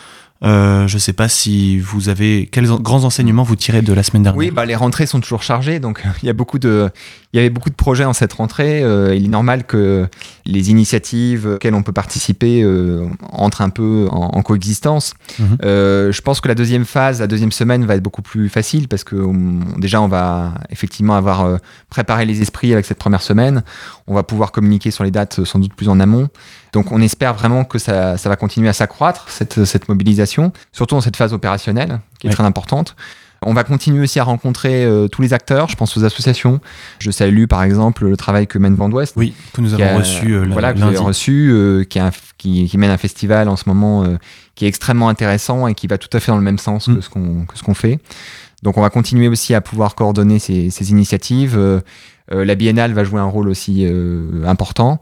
Euh, 0.43 0.87
je 0.89 0.95
ne 0.95 0.99
sais 0.99 1.13
pas 1.13 1.29
si 1.29 1.79
vous 1.79 2.09
avez 2.09 2.49
quels 2.51 2.67
grands 2.67 3.05
enseignements 3.05 3.45
vous 3.45 3.57
tirez 3.57 3.83
de 3.83 3.93
la 3.93 4.03
semaine 4.03 4.25
dernière? 4.25 4.39
Oui, 4.39 4.51
bah, 4.51 4.67
les 4.67 4.75
rentrées 4.75 5.07
sont 5.07 5.21
toujours 5.21 5.43
chargées, 5.43 5.79
donc 5.79 6.05
il 6.23 6.27
y 6.27 6.31
a 6.31 6.35
beaucoup 6.35 6.59
de, 6.59 6.91
il 7.33 7.37
y 7.37 7.41
avait 7.41 7.51
beaucoup 7.51 7.71
de 7.71 7.75
projets 7.75 8.05
en 8.05 8.13
cette 8.13 8.33
rentrée. 8.33 8.83
Euh, 8.83 9.15
il 9.15 9.25
est 9.25 9.29
normal 9.29 9.65
que 9.65 10.07
les 10.47 10.71
initiatives 10.71 11.47
auxquelles 11.47 11.75
on 11.75 11.83
peut 11.83 11.93
participer 11.93 12.63
euh, 12.63 13.07
entrent 13.31 13.63
un 13.63 13.71
peu 13.71 14.09
en, 14.11 14.43
coexistence. 14.43 15.15
Mhm. 15.39 15.57
je 15.63 16.21
pense 16.21 16.41
que 16.41 16.49
la 16.49 16.55
deuxième 16.55 16.85
phase, 16.85 17.21
la 17.21 17.27
deuxième 17.27 17.53
semaine 17.53 17.87
va 17.87 17.95
être 17.95 18.03
beaucoup 18.03 18.23
plus 18.23 18.49
facile 18.49 18.89
parce 18.89 19.05
que 19.05 19.17
déjà 19.79 20.03
on 20.03 20.09
va 20.09 20.55
effectivement 20.69 21.15
avoir 21.15 21.59
préparé 21.89 22.27
les 22.27 22.43
esprits 22.43 22.73
avec 22.73 22.85
cette 22.85 22.99
première 22.99 23.23
semaine. 23.23 23.63
On 24.07 24.15
va 24.15 24.23
pouvoir 24.23 24.53
communiquer 24.53 24.91
sur 24.91 25.03
les 25.03 25.11
dates 25.11 25.45
sans 25.45 25.59
doute 25.59 25.73
plus 25.73 25.89
en 25.89 25.99
amont. 25.99 26.29
Donc 26.75 26.91
on 26.91 27.01
espère 27.01 27.35
vraiment 27.35 27.65
que 27.65 27.79
ça, 27.79 28.17
va 28.17 28.37
continuer 28.37 28.69
à 28.69 28.73
s'accroître, 28.73 29.29
cette, 29.31 29.89
mobilisation, 29.89 30.53
surtout 30.73 30.97
dans 30.97 31.01
cette 31.01 31.17
phase 31.17 31.33
opérationnelle, 31.33 32.01
qui 32.19 32.27
est 32.27 32.31
très 32.31 32.45
importante. 32.45 32.97
On 33.47 33.55
va 33.55 33.65
continuer 33.65 34.01
aussi 34.01 34.19
à 34.19 34.25
rencontrer 34.25 34.85
euh, 34.85 35.09
tous 35.09 35.23
les 35.23 35.33
acteurs, 35.33 35.69
je 35.69 35.77
pense 35.77 35.97
aux 35.97 36.05
associations. 36.05 36.61
Je 36.99 37.11
salue 37.11 37.47
par 37.47 37.63
exemple 37.63 38.07
le 38.09 38.17
travail 38.17 38.47
que 38.47 38.59
mène 38.59 38.75
Vendouest. 38.75 39.15
Oui, 39.17 39.35
que 39.53 39.61
nous 39.61 39.75
avons 39.75 39.99
reçu 39.99 40.35
euh, 40.35 40.47
Voilà, 40.51 40.73
que 40.73 40.99
reçu, 40.99 41.51
euh, 41.53 41.85
qui, 41.85 42.67
qui, 42.67 42.79
mène 42.79 42.91
un 42.91 42.99
festival 42.99 43.49
en 43.49 43.57
ce 43.57 43.65
moment 43.69 44.05
qui 44.55 44.65
est 44.65 44.69
extrêmement 44.69 45.09
intéressant 45.09 45.67
et 45.67 45.75
qui 45.75 45.87
va 45.87 45.99
tout 45.99 46.15
à 46.17 46.21
fait 46.21 46.31
dans 46.33 46.39
le 46.39 46.45
même 46.45 46.59
sens 46.59 46.87
que 46.87 46.93
mm. 46.93 47.47
ce 47.55 47.63
qu'on 47.63 47.75
fait. 47.75 47.99
Donc 48.63 48.79
on 48.79 48.83
va 48.83 48.91
continuer 48.91 49.29
aussi 49.29 49.55
à 49.55 49.61
pouvoir 49.61 49.95
coordonner 49.95 50.39
ces, 50.39 50.71
ces 50.71 50.91
initiatives. 50.91 51.59
Euh, 52.33 52.45
la 52.45 52.55
biennale 52.55 52.93
va 52.93 53.05
jouer 53.05 53.21
un 53.21 53.27
rôle 53.27 53.49
aussi 53.49 53.85
euh, 53.85 54.45
important. 54.47 55.01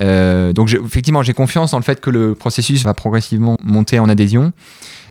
Euh, 0.00 0.52
donc 0.52 0.72
effectivement, 0.72 1.22
j'ai 1.22 1.32
confiance 1.32 1.70
dans 1.70 1.78
le 1.78 1.82
fait 1.82 2.00
que 2.00 2.10
le 2.10 2.34
processus 2.34 2.84
va 2.84 2.94
progressivement 2.94 3.56
monter 3.62 3.98
en 3.98 4.08
adhésion. 4.08 4.52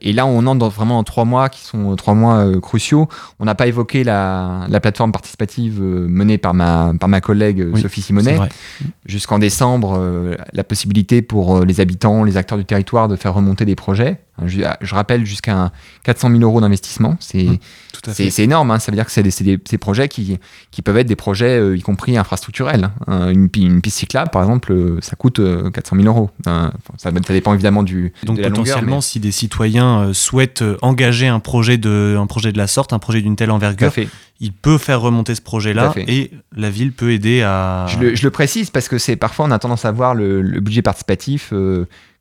Et 0.02 0.14
là, 0.14 0.26
on 0.26 0.46
entre 0.46 0.68
vraiment 0.68 0.98
dans 0.98 1.04
trois 1.04 1.26
mois 1.26 1.50
qui 1.50 1.64
sont 1.64 1.96
trois 1.96 2.14
mois 2.14 2.46
cruciaux. 2.62 3.08
On 3.40 3.46
n'a 3.46 3.56
pas 3.56 3.66
évoqué 3.66 4.04
la, 4.04 4.68
plateforme 4.82 5.12
participative 5.12 5.82
menée 5.82 6.38
par 6.38 6.54
ma, 6.54 6.94
par 7.00 7.10
ma 7.10 7.22
collègue 7.22 7.76
Sophie 7.78 8.02
Simonet. 8.02 8.38
Jusqu'en 9.08 9.40
décembre, 9.40 10.36
la 10.54 10.64
possibilité 10.64 11.24
pour 11.24 11.66
les 11.66 11.80
habitants, 11.80 12.24
les 12.24 12.38
acteurs 12.38 12.58
du 12.58 12.66
territoire 12.66 13.08
de 13.08 13.16
faire 13.16 13.34
remonter 13.34 13.66
des 13.66 13.76
projets. 13.76 14.20
Je, 14.44 14.94
rappelle 14.94 15.26
jusqu'à 15.26 15.72
400 16.04 16.30
000 16.30 16.42
euros 16.42 16.60
d'investissement. 16.60 17.16
C'est 17.20 17.46
mmh, 17.46 18.42
énorme. 18.42 18.72
Hein. 18.72 18.80
Ça 18.80 18.92
veut 18.92 18.98
dire 18.98 19.06
que 19.06 19.12
c'est 19.12 19.24
des, 19.24 19.58
des, 19.58 19.78
projets 19.78 20.10
qui, 20.10 20.38
qui 20.72 20.82
peuvent 20.82 20.98
être 20.98 21.08
des 21.08 21.16
projets, 21.16 21.58
euh, 21.58 21.78
y 21.78 21.82
compris 21.82 22.18
infrastructurels. 22.18 22.90
Hein. 23.08 23.30
Une, 23.30 23.50
une, 23.56 23.82
piste 23.82 24.00
cyclable, 24.00 24.32
par 24.32 24.42
exemple, 24.42 24.74
euh, 24.76 24.98
ça 25.02 25.16
coûte 25.16 25.40
400 25.74 25.96
euh, 25.96 26.02
000 26.02 26.14
euros. 26.14 26.30
ça, 26.46 26.72
ça, 26.98 27.12
dépend 27.12 27.54
évidemment 27.54 27.84
du. 27.84 28.14
Donc, 28.24 28.38
de 28.38 28.42
la 28.42 28.50
potentiellement, 28.50 29.02
si 29.02 29.20
des 29.20 29.32
citoyens 29.32 30.12
souhaitent 30.14 30.64
engager 30.82 31.28
un 31.28 31.40
projet, 31.40 31.78
de, 31.78 32.16
un 32.20 32.28
projet 32.28 32.52
de 32.52 32.58
la 32.58 32.68
sorte, 32.68 32.94
un 32.94 33.00
projet 33.00 33.22
d'une 33.22 33.36
telle 33.36 33.52
envergure, 33.52 33.92
il 34.40 34.52
peut 34.52 34.78
faire 34.78 35.02
remonter 35.02 35.36
ce 35.36 35.42
projet-là 35.42 35.94
et 35.96 36.32
la 36.56 36.70
ville 36.70 36.92
peut 36.92 37.12
aider 37.12 37.42
à. 37.42 37.86
Je 37.90 38.00
le, 38.00 38.16
je 38.16 38.24
le 38.24 38.32
précise 38.32 38.70
parce 38.70 38.88
que 38.88 38.98
c'est 38.98 39.16
parfois 39.16 39.46
on 39.46 39.52
a 39.52 39.60
tendance 39.60 39.86
à 39.86 39.92
voir 39.92 40.16
le, 40.16 40.42
le 40.42 40.60
budget 40.60 40.82
participatif 40.82 41.54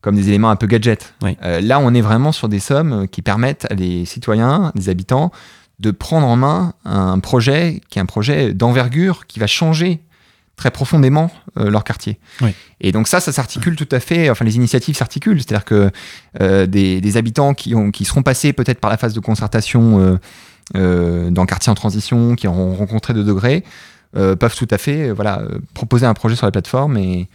comme 0.04 0.16
des 0.16 0.28
éléments 0.28 0.50
un 0.50 0.56
peu 0.56 0.66
gadget. 0.66 1.14
Euh, 1.42 1.62
là, 1.62 1.80
on 1.80 1.94
est 1.94 2.02
vraiment 2.02 2.30
sur 2.30 2.50
des 2.50 2.60
sommes 2.60 3.08
qui 3.08 3.22
permettent 3.22 3.66
à 3.70 3.74
des 3.74 4.04
citoyens, 4.04 4.70
des 4.74 4.90
habitants, 4.90 5.32
de 5.80 5.90
prendre 5.90 6.26
en 6.26 6.36
main 6.36 6.74
un 6.84 7.18
projet 7.20 7.80
qui 7.88 7.98
est 7.98 8.02
un 8.02 8.06
projet 8.06 8.52
d'envergure 8.52 9.26
qui 9.26 9.40
va 9.40 9.46
changer 9.46 10.00
très 10.56 10.70
profondément 10.70 11.30
euh, 11.58 11.70
leur 11.70 11.84
quartier. 11.84 12.18
Et 12.80 12.92
donc 12.92 13.08
ça, 13.08 13.20
ça 13.20 13.32
s'articule 13.32 13.76
tout 13.76 13.88
à 13.90 14.00
fait, 14.00 14.30
enfin 14.30 14.44
les 14.44 14.56
initiatives 14.56 14.96
s'articulent, 14.96 15.40
c'est-à-dire 15.40 15.64
que 15.64 15.90
euh, 16.40 16.66
des, 16.66 17.16
habitants 17.16 17.54
qui, 17.54 17.74
ont, 17.74 17.90
qui 17.90 18.04
seront 18.04 18.22
passés 18.22 18.52
peut-être 18.52 18.80
par 18.80 18.90
la 18.90 18.96
phase 18.96 19.14
de 19.14 19.20
concertation 19.20 20.18
dans 20.74 21.42
le 21.42 21.46
quartier 21.46 21.70
en 21.70 21.74
transition, 21.74 22.36
qui 22.36 22.46
auront 22.46 22.74
rencontré 22.74 23.14
de 23.14 23.22
degrés, 23.22 23.64
peuvent 24.12 24.56
tout 24.56 24.68
à 24.70 24.78
fait 24.78 25.10
voilà, 25.10 25.42
proposer 25.74 26.06
un 26.06 26.14
projet 26.14 26.36
sur 26.36 26.46
la 26.46 26.52
plateforme 26.52 26.96
et, 26.96 27.28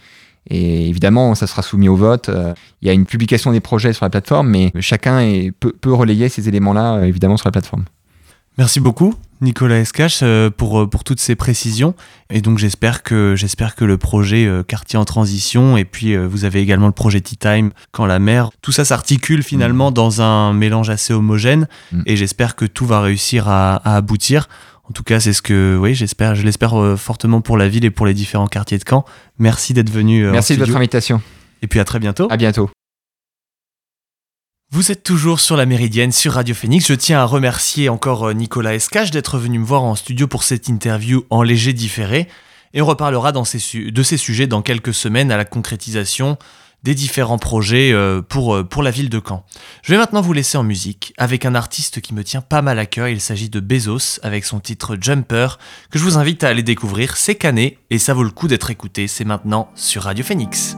et 0.48 0.88
évidemment, 0.88 1.34
ça 1.34 1.46
sera 1.46 1.62
soumis 1.62 1.88
au 1.88 1.96
vote. 1.96 2.28
Euh, 2.28 2.54
il 2.80 2.88
y 2.88 2.90
a 2.90 2.94
une 2.94 3.04
publication 3.04 3.52
des 3.52 3.60
projets 3.60 3.92
sur 3.92 4.04
la 4.04 4.10
plateforme, 4.10 4.48
mais 4.48 4.72
chacun 4.80 5.50
peut, 5.60 5.92
relayer 5.92 6.28
ces 6.28 6.48
éléments-là, 6.48 6.96
euh, 6.96 7.02
évidemment, 7.04 7.36
sur 7.36 7.46
la 7.46 7.52
plateforme. 7.52 7.84
Merci 8.56 8.80
beaucoup. 8.80 9.14
Nicolas 9.40 9.78
Escache, 9.78 10.20
euh, 10.22 10.50
pour, 10.50 10.88
pour 10.88 11.04
toutes 11.04 11.20
ces 11.20 11.34
précisions. 11.34 11.94
Et 12.30 12.40
donc 12.40 12.58
j'espère 12.58 13.02
que, 13.02 13.34
j'espère 13.36 13.74
que 13.74 13.84
le 13.84 13.98
projet 13.98 14.48
Quartier 14.66 14.98
en 14.98 15.04
transition, 15.04 15.76
et 15.76 15.84
puis 15.84 16.16
vous 16.16 16.44
avez 16.44 16.60
également 16.60 16.86
le 16.86 16.92
projet 16.92 17.20
Tea 17.20 17.36
Time, 17.36 17.70
quand 17.92 18.06
la 18.06 18.18
mer, 18.18 18.50
tout 18.62 18.72
ça 18.72 18.84
s'articule 18.84 19.42
finalement 19.42 19.90
mm. 19.90 19.94
dans 19.94 20.22
un 20.22 20.52
mélange 20.52 20.90
assez 20.90 21.12
homogène. 21.12 21.68
Mm. 21.92 22.02
Et 22.06 22.16
j'espère 22.16 22.56
que 22.56 22.64
tout 22.64 22.86
va 22.86 23.00
réussir 23.00 23.48
à, 23.48 23.76
à 23.76 23.96
aboutir. 23.96 24.48
En 24.84 24.92
tout 24.92 25.02
cas, 25.04 25.20
c'est 25.20 25.32
ce 25.32 25.42
que, 25.42 25.78
oui, 25.80 25.94
j'espère, 25.94 26.34
je 26.34 26.42
l'espère 26.42 26.74
fortement 26.96 27.40
pour 27.40 27.56
la 27.56 27.68
ville 27.68 27.84
et 27.84 27.90
pour 27.90 28.06
les 28.06 28.14
différents 28.14 28.48
quartiers 28.48 28.78
de 28.78 28.84
Caen. 28.88 29.04
Merci 29.38 29.72
d'être 29.72 29.90
venu. 29.90 30.26
Merci 30.30 30.56
de 30.56 30.64
votre 30.64 30.76
invitation. 30.76 31.22
Et 31.62 31.66
puis 31.66 31.78
à 31.78 31.84
très 31.84 31.98
bientôt. 31.98 32.28
À 32.30 32.36
bientôt. 32.36 32.70
Vous 34.72 34.92
êtes 34.92 35.02
toujours 35.02 35.40
sur 35.40 35.56
la 35.56 35.66
Méridienne 35.66 36.12
sur 36.12 36.34
Radio 36.34 36.54
Phoenix. 36.54 36.86
Je 36.86 36.94
tiens 36.94 37.18
à 37.18 37.24
remercier 37.24 37.88
encore 37.88 38.28
euh, 38.28 38.34
Nicolas 38.34 38.76
Escache 38.76 39.10
d'être 39.10 39.36
venu 39.36 39.58
me 39.58 39.64
voir 39.64 39.82
en 39.82 39.96
studio 39.96 40.28
pour 40.28 40.44
cette 40.44 40.68
interview 40.68 41.24
en 41.28 41.42
léger 41.42 41.72
différé. 41.72 42.28
Et 42.72 42.80
on 42.80 42.86
reparlera 42.86 43.32
de 43.32 43.42
ces 44.04 44.16
sujets 44.16 44.46
dans 44.46 44.62
quelques 44.62 44.94
semaines 44.94 45.32
à 45.32 45.36
la 45.36 45.44
concrétisation 45.44 46.38
des 46.84 46.94
différents 46.94 47.36
projets 47.36 47.90
euh, 47.92 48.22
pour, 48.22 48.54
euh, 48.54 48.62
pour 48.62 48.84
la 48.84 48.92
ville 48.92 49.10
de 49.10 49.20
Caen. 49.20 49.44
Je 49.82 49.90
vais 49.90 49.98
maintenant 49.98 50.20
vous 50.20 50.32
laisser 50.32 50.56
en 50.56 50.62
musique 50.62 51.14
avec 51.18 51.44
un 51.44 51.56
artiste 51.56 52.00
qui 52.00 52.14
me 52.14 52.22
tient 52.22 52.40
pas 52.40 52.62
mal 52.62 52.78
à 52.78 52.86
cœur. 52.86 53.08
Il 53.08 53.20
s'agit 53.20 53.50
de 53.50 53.58
Bezos 53.58 54.20
avec 54.22 54.44
son 54.44 54.60
titre 54.60 54.96
Jumper 55.00 55.58
que 55.90 55.98
je 55.98 56.04
vous 56.04 56.16
invite 56.16 56.44
à 56.44 56.48
aller 56.48 56.62
découvrir. 56.62 57.16
C'est 57.16 57.34
cané 57.34 57.78
et 57.90 57.98
ça 57.98 58.14
vaut 58.14 58.22
le 58.22 58.30
coup 58.30 58.46
d'être 58.46 58.70
écouté. 58.70 59.08
C'est 59.08 59.24
maintenant 59.24 59.68
sur 59.74 60.04
Radio 60.04 60.24
Phoenix. 60.24 60.76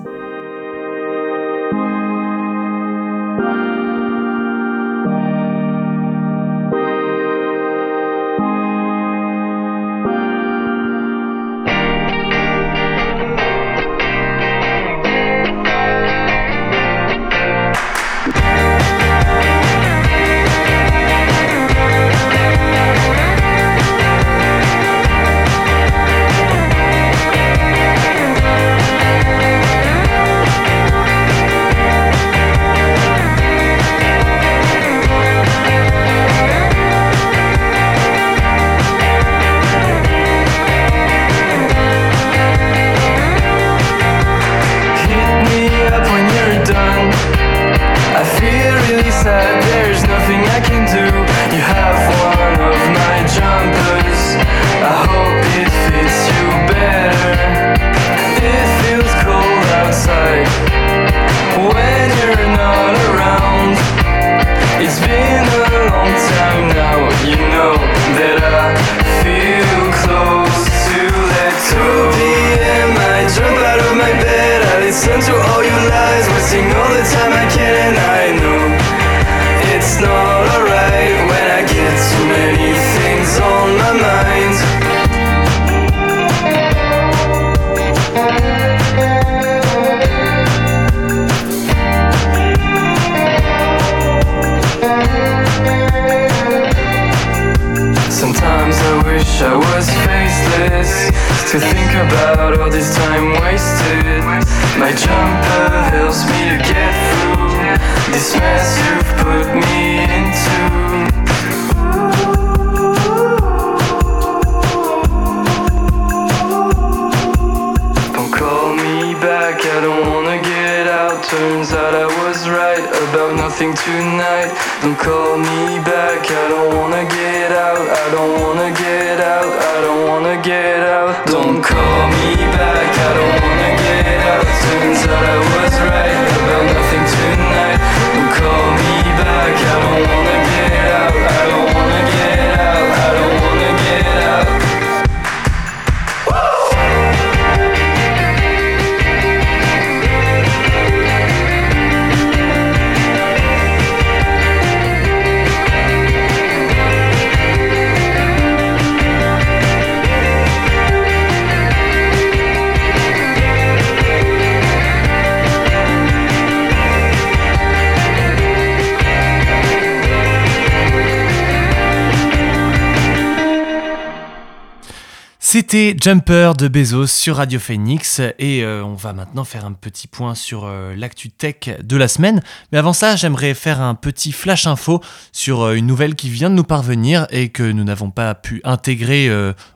C'était 175.53 175.95
Jumper 176.01 176.53
de 176.57 176.67
Bezos 176.67 177.09
sur 177.09 177.37
Radio 177.37 177.61
Phoenix 177.61 178.23
et 178.39 178.65
euh, 178.65 178.83
on 178.83 178.95
va 178.95 179.13
maintenant 179.13 179.45
faire 179.45 179.67
un 179.67 179.75
petit 179.75 180.09
point 180.09 180.35
sur 180.35 180.65
euh, 180.65 180.95
l'actu 180.97 181.29
tech 181.29 181.69
de 181.79 181.97
la 181.99 182.09
semaine. 182.09 182.41
Mais 182.73 182.79
avant 182.79 182.95
ça, 182.95 183.17
j'aimerais 183.17 183.53
faire 183.53 183.83
un 183.83 183.95
petit 183.95 184.33
flash 184.33 184.67
info 184.67 185.03
sur 185.31 185.61
euh, 185.61 185.75
une 185.75 185.87
nouvelle 185.87 186.15
qui 186.15 186.31
vient 186.31 186.49
de 186.49 186.55
nous 186.55 186.65
parvenir 186.65 187.27
et 187.29 187.51
que 187.51 187.65
nous 187.65 187.85
n'avons 187.85 188.11
pas 188.11 188.35
pu 188.35 188.63
intégrer 188.65 189.31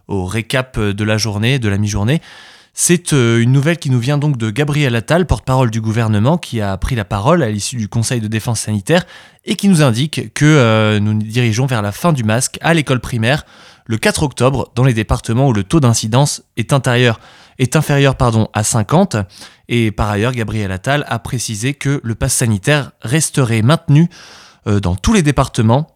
au 0.08 0.24
récap 0.24 0.80
de 0.80 1.04
la 1.04 1.18
journée, 1.18 1.58
de 1.58 1.68
la 1.68 1.76
mi-journée. 1.76 2.22
C'est 2.72 3.12
une 3.12 3.52
nouvelle 3.52 3.76
qui 3.76 3.90
nous 3.90 4.00
vient 4.00 4.16
donc 4.16 4.38
de 4.38 4.50
Gabriel 4.50 4.96
Attal, 4.96 5.26
porte-parole 5.26 5.70
du 5.70 5.82
gouvernement, 5.82 6.38
qui 6.38 6.62
a 6.62 6.74
pris 6.78 6.94
la 6.94 7.04
parole 7.04 7.42
à 7.42 7.50
l'issue 7.50 7.76
du 7.76 7.88
Conseil 7.88 8.22
de 8.22 8.28
défense 8.28 8.60
sanitaire 8.60 9.04
et 9.44 9.56
qui 9.56 9.68
nous 9.68 9.82
indique 9.82 10.32
que 10.32 10.98
nous 10.98 11.12
nous 11.12 11.22
dirigeons 11.22 11.66
vers 11.66 11.82
la 11.82 11.92
fin 11.92 12.14
du 12.14 12.24
masque 12.24 12.58
à 12.62 12.72
l'école 12.72 13.00
primaire 13.00 13.44
le 13.87 13.99
4 13.99 14.22
octobre 14.22 14.70
dans 14.75 14.85
les 14.85 14.94
départements 14.94 15.49
où 15.49 15.53
le 15.53 15.64
taux 15.64 15.81
d'incidence 15.81 16.42
est, 16.57 16.72
inférieur 16.72 17.18
à 18.53 18.62
50. 18.64 19.16
Et 19.68 19.90
par 19.90 20.11
ailleurs, 20.11 20.33
Gabriel 20.33 20.72
Attal 20.72 21.05
a 21.09 21.18
précisé 21.18 21.75
que 21.75 22.01
le 22.03 22.14
pass 22.14 22.35
sanitaire 22.35 22.92
resterait 23.01 23.62
maintenu 23.62 24.09
euh, 24.66 24.81
dans 24.81 24.96
tous 24.96 25.12
les 25.12 25.22
départements 25.22 25.87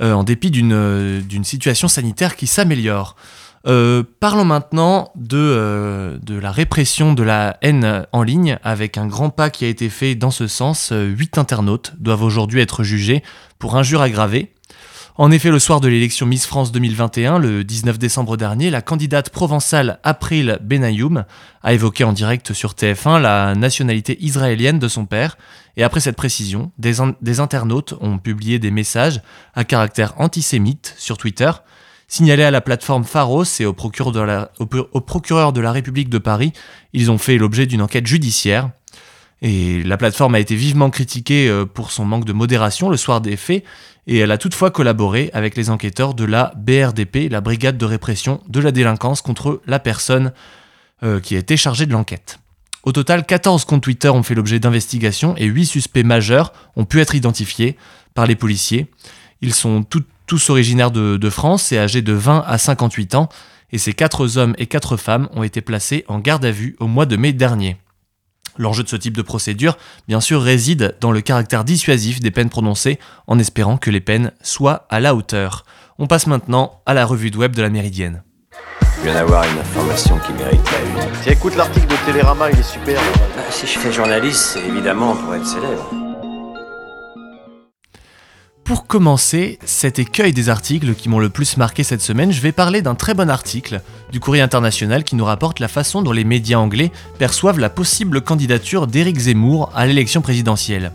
euh, 0.00 0.12
en 0.12 0.24
dépit 0.24 0.52
euh, 0.54 1.20
d'une 1.20 1.44
situation 1.44 1.88
sanitaire 1.88 2.36
qui 2.36 2.46
s'améliore. 2.46 3.16
parlons 3.64 4.44
maintenant 4.44 5.10
de, 5.16 6.18
de, 6.22 6.38
la 6.38 6.52
répression 6.52 7.14
de 7.14 7.22
la 7.22 7.56
haine 7.62 8.06
en 8.12 8.22
ligne 8.22 8.58
avec 8.62 8.98
un 8.98 9.06
grand 9.06 9.30
pas 9.30 9.50
qui 9.50 9.64
a 9.64 9.68
été 9.68 9.88
fait 9.88 10.14
dans 10.14 10.30
ce 10.30 10.46
sens. 10.46 10.92
Huit 10.92 11.38
internautes 11.38 11.94
doivent 11.98 12.22
aujourd'hui 12.22 12.60
être 12.60 12.84
jugés 12.84 13.22
pour 13.58 13.76
injures 13.76 14.02
aggravées. 14.02 14.52
En 15.16 15.30
effet, 15.30 15.52
le 15.52 15.60
soir 15.60 15.80
de 15.80 15.86
l'élection 15.86 16.26
Miss 16.26 16.44
France 16.44 16.72
2021, 16.72 17.38
le 17.38 17.62
19 17.62 18.00
décembre 18.00 18.36
dernier, 18.36 18.68
la 18.70 18.82
candidate 18.82 19.30
provençale 19.30 20.00
April 20.02 20.58
Benayoum 20.60 21.24
a 21.62 21.72
évoqué 21.72 22.02
en 22.02 22.12
direct 22.12 22.52
sur 22.52 22.72
TF1 22.72 23.20
la 23.20 23.54
nationalité 23.54 24.18
israélienne 24.20 24.80
de 24.80 24.88
son 24.88 25.06
père. 25.06 25.38
Et 25.76 25.84
après 25.84 26.00
cette 26.00 26.16
précision, 26.16 26.72
des, 26.78 27.38
internautes 27.38 27.94
ont 28.00 28.18
publié 28.18 28.58
des 28.58 28.72
messages 28.72 29.22
à 29.54 29.62
caractère 29.62 30.20
antisémite 30.20 30.96
sur 30.98 31.16
Twitter. 31.16 31.52
Signalés 32.08 32.42
à 32.42 32.50
la 32.50 32.60
plateforme 32.60 33.04
Pharos 33.04 33.44
et 33.60 33.66
au 33.66 33.72
procureur, 33.72 34.10
de 34.10 34.20
la, 34.20 34.50
au 34.58 35.00
procureur 35.00 35.52
de 35.52 35.60
la 35.60 35.70
République 35.70 36.08
de 36.08 36.18
Paris, 36.18 36.52
ils 36.92 37.12
ont 37.12 37.18
fait 37.18 37.38
l'objet 37.38 37.66
d'une 37.66 37.82
enquête 37.82 38.08
judiciaire. 38.08 38.70
Et 39.46 39.82
la 39.82 39.98
plateforme 39.98 40.36
a 40.36 40.40
été 40.40 40.56
vivement 40.56 40.88
critiquée 40.88 41.50
euh, 41.50 41.66
pour 41.66 41.90
son 41.90 42.06
manque 42.06 42.24
de 42.24 42.32
modération 42.32 42.88
le 42.88 42.96
soir 42.96 43.20
des 43.20 43.36
faits, 43.36 43.62
et 44.06 44.16
elle 44.16 44.30
a 44.30 44.38
toutefois 44.38 44.70
collaboré 44.70 45.28
avec 45.34 45.54
les 45.54 45.68
enquêteurs 45.68 46.14
de 46.14 46.24
la 46.24 46.54
BRDP, 46.56 47.30
la 47.30 47.42
Brigade 47.42 47.76
de 47.76 47.84
répression 47.84 48.40
de 48.48 48.60
la 48.60 48.72
délinquance 48.72 49.20
contre 49.20 49.60
la 49.66 49.78
personne 49.78 50.32
euh, 51.02 51.20
qui 51.20 51.36
a 51.36 51.38
été 51.38 51.58
chargée 51.58 51.84
de 51.84 51.92
l'enquête. 51.92 52.38
Au 52.84 52.92
total, 52.92 53.26
14 53.26 53.66
comptes 53.66 53.82
Twitter 53.82 54.08
ont 54.08 54.22
fait 54.22 54.34
l'objet 54.34 54.60
d'investigations 54.60 55.36
et 55.36 55.44
8 55.44 55.66
suspects 55.66 56.04
majeurs 56.04 56.54
ont 56.76 56.86
pu 56.86 57.02
être 57.02 57.14
identifiés 57.14 57.76
par 58.14 58.26
les 58.26 58.36
policiers. 58.36 58.86
Ils 59.42 59.52
sont 59.52 59.84
tous 60.26 60.48
originaires 60.48 60.90
de, 60.90 61.18
de, 61.18 61.30
France 61.30 61.70
et 61.70 61.76
âgés 61.78 62.00
de 62.00 62.14
20 62.14 62.44
à 62.46 62.56
58 62.56 63.14
ans, 63.14 63.28
et 63.72 63.78
ces 63.78 63.92
4 63.92 64.38
hommes 64.38 64.54
et 64.56 64.66
4 64.66 64.96
femmes 64.96 65.28
ont 65.34 65.42
été 65.42 65.60
placés 65.60 66.06
en 66.08 66.18
garde 66.18 66.46
à 66.46 66.50
vue 66.50 66.76
au 66.80 66.86
mois 66.86 67.04
de 67.04 67.16
mai 67.16 67.34
dernier. 67.34 67.76
L'enjeu 68.56 68.82
de 68.82 68.88
ce 68.88 68.96
type 68.96 69.16
de 69.16 69.22
procédure, 69.22 69.76
bien 70.08 70.20
sûr, 70.20 70.40
réside 70.40 70.96
dans 71.00 71.12
le 71.12 71.20
caractère 71.20 71.64
dissuasif 71.64 72.20
des 72.20 72.30
peines 72.30 72.50
prononcées, 72.50 72.98
en 73.26 73.38
espérant 73.38 73.76
que 73.76 73.90
les 73.90 74.00
peines 74.00 74.32
soient 74.42 74.86
à 74.90 75.00
la 75.00 75.14
hauteur. 75.14 75.64
On 75.98 76.06
passe 76.06 76.26
maintenant 76.26 76.80
à 76.86 76.94
la 76.94 77.06
revue 77.06 77.30
de 77.30 77.36
web 77.36 77.54
de 77.54 77.62
la 77.62 77.70
Méridienne. 77.70 78.22
Je 78.98 79.02
viens 79.02 79.14
d'avoir 79.14 79.44
une 79.44 79.58
information 79.58 80.18
qui 80.18 80.32
mérite 80.32 80.64
la 80.70 80.80
une. 80.80 81.32
Écoute 81.32 81.56
l'article 81.56 81.88
de 81.88 81.96
Télérama, 82.06 82.50
il 82.50 82.58
est 82.58 82.62
super. 82.62 83.00
Bah, 83.36 83.42
si 83.50 83.66
je 83.66 83.78
fais 83.78 83.92
journaliste, 83.92 84.40
c'est 84.40 84.66
évidemment 84.66 85.16
pour 85.16 85.34
être 85.34 85.46
célèbre. 85.46 86.03
Pour 88.64 88.86
commencer, 88.86 89.58
cet 89.66 89.98
écueil 89.98 90.32
des 90.32 90.48
articles 90.48 90.94
qui 90.94 91.10
m'ont 91.10 91.18
le 91.18 91.28
plus 91.28 91.58
marqué 91.58 91.82
cette 91.84 92.00
semaine, 92.00 92.32
je 92.32 92.40
vais 92.40 92.50
parler 92.50 92.80
d'un 92.80 92.94
très 92.94 93.12
bon 93.12 93.28
article 93.28 93.82
du 94.10 94.20
Courrier 94.20 94.40
international 94.40 95.04
qui 95.04 95.16
nous 95.16 95.24
rapporte 95.26 95.60
la 95.60 95.68
façon 95.68 96.00
dont 96.00 96.12
les 96.12 96.24
médias 96.24 96.58
anglais 96.58 96.90
perçoivent 97.18 97.58
la 97.58 97.68
possible 97.68 98.22
candidature 98.22 98.86
d'Éric 98.86 99.18
Zemmour 99.18 99.70
à 99.74 99.86
l'élection 99.86 100.22
présidentielle. 100.22 100.92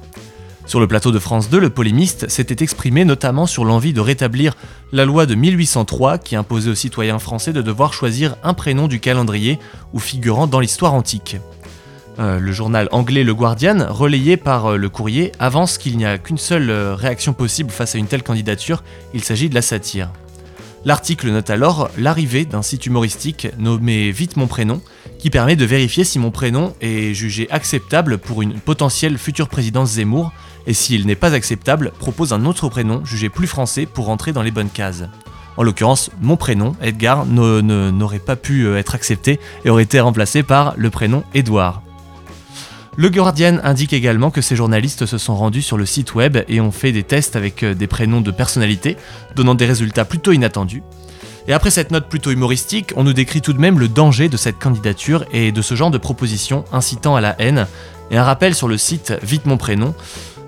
Sur 0.66 0.80
le 0.80 0.88
plateau 0.88 1.12
de 1.12 1.20
France 1.20 1.52
2, 1.52 1.60
le 1.60 1.70
polémiste 1.70 2.28
s'était 2.28 2.64
exprimé 2.64 3.06
notamment 3.06 3.46
sur 3.46 3.66
l'envie 3.66 3.94
de 3.94 4.02
rétablir 4.02 4.56
la 4.92 5.06
loi 5.06 5.28
de 5.28 5.36
1803 5.36 6.18
qui 6.18 6.36
imposait 6.36 6.72
aux 6.72 6.76
citoyens 6.76 7.20
français 7.20 7.54
de 7.54 7.62
devoir 7.62 7.94
choisir 7.94 8.36
un 8.44 8.56
prénom 8.56 8.88
du 8.88 9.00
calendrier 9.00 9.60
ou 9.94 10.00
figurant 10.00 10.48
dans 10.48 10.60
l'histoire 10.60 10.96
antique. 10.96 11.38
Euh, 12.20 12.38
le 12.38 12.52
journal 12.52 12.90
anglais 12.92 13.24
Le 13.24 13.34
Guardian, 13.34 13.88
relayé 13.90 14.36
par 14.36 14.66
euh, 14.66 14.76
le 14.78 14.90
courrier, 14.90 15.32
avance 15.40 15.78
qu'il 15.78 15.96
n'y 15.96 16.06
a 16.06 16.18
qu'une 16.18 16.38
seule 16.38 16.70
euh, 16.70 16.94
réaction 16.94 17.32
possible 17.32 17.70
face 17.70 17.96
à 17.96 17.98
une 17.98 18.08
telle 18.08 18.24
candidature, 18.24 18.84
il 19.14 19.24
s'agit 19.24 19.48
de 19.48 19.56
la 19.56 19.62
satire. 19.62 20.10
L'article 20.84 21.30
note 21.30 21.50
alors 21.50 21.90
l'arrivée 21.98 22.44
d'un 22.44 22.62
site 22.62 22.86
humoristique 22.86 23.48
nommé 23.58 24.12
Vite 24.12 24.36
mon 24.36 24.48
prénom, 24.48 24.82
qui 25.18 25.30
permet 25.30 25.56
de 25.56 25.64
vérifier 25.64 26.04
si 26.04 26.20
mon 26.20 26.30
prénom 26.30 26.74
est 26.82 27.14
jugé 27.14 27.50
acceptable 27.52 28.18
pour 28.18 28.42
une 28.42 28.60
potentielle 28.60 29.18
future 29.18 29.48
présidence 29.48 29.92
Zemmour, 29.92 30.34
et 30.68 30.74
s'il 30.74 31.06
n'est 31.06 31.16
pas 31.16 31.34
acceptable, 31.34 31.94
propose 32.00 32.34
un 32.34 32.44
autre 32.44 32.68
prénom 32.68 33.04
jugé 33.06 33.30
plus 33.30 33.48
français 33.48 33.86
pour 33.86 34.08
rentrer 34.08 34.34
dans 34.34 34.44
les 34.44 34.52
bonnes 34.52 34.70
cases. 34.70 35.04
En 35.56 35.64
l'occurrence, 35.64 36.12
mon 36.22 36.36
prénom, 36.36 36.76
Edgar, 36.82 37.26
n'aurait 37.26 38.20
pas 38.20 38.36
pu 38.36 38.74
être 38.76 38.96
accepté 38.96 39.40
et 39.64 39.70
aurait 39.70 39.84
été 39.84 40.02
remplacé 40.02 40.44
par 40.44 40.74
le 40.78 40.90
prénom 40.90 41.24
Edouard. 41.34 41.82
Le 42.98 43.10
Guardian 43.10 43.60
indique 43.64 43.94
également 43.94 44.32
que 44.32 44.42
ces 44.42 44.56
journalistes 44.56 45.06
se 45.06 45.18
sont 45.18 45.36
rendus 45.36 45.62
sur 45.62 45.78
le 45.78 45.86
site 45.86 46.16
web 46.16 46.38
et 46.48 46.60
ont 46.60 46.72
fait 46.72 46.92
des 46.92 47.04
tests 47.04 47.36
avec 47.36 47.64
euh, 47.64 47.74
des 47.74 47.88
prénoms 47.88 48.22
de 48.22 48.32
personnalités, 48.32 48.98
donnant 49.36 49.56
des 49.56 49.66
résultats 49.66 50.06
plutôt 50.06 50.32
inattendus. 50.32 50.84
Et 51.48 51.54
après 51.54 51.72
cette 51.72 51.92
note 51.92 52.10
plutôt 52.10 52.32
humoristique, 52.32 52.92
on 52.96 53.04
nous 53.04 53.14
décrit 53.14 53.42
tout 53.42 53.54
de 53.54 53.60
même 53.60 53.80
le 53.80 53.88
danger 53.88 54.28
de 54.28 54.38
cette 54.38 54.60
candidature 54.60 55.26
et 55.32 55.52
de 55.52 55.62
ce 55.62 55.76
genre 55.76 55.92
de 55.92 55.98
propositions 55.98 56.66
incitant 56.72 57.16
à 57.16 57.22
la 57.22 57.36
haine. 57.40 57.68
Et 58.12 58.18
un 58.18 58.24
rappel 58.24 58.54
sur 58.54 58.68
le 58.68 58.78
site 58.78 59.14
Vite 59.24 59.46
mon 59.46 59.58
prénom. 59.58 59.96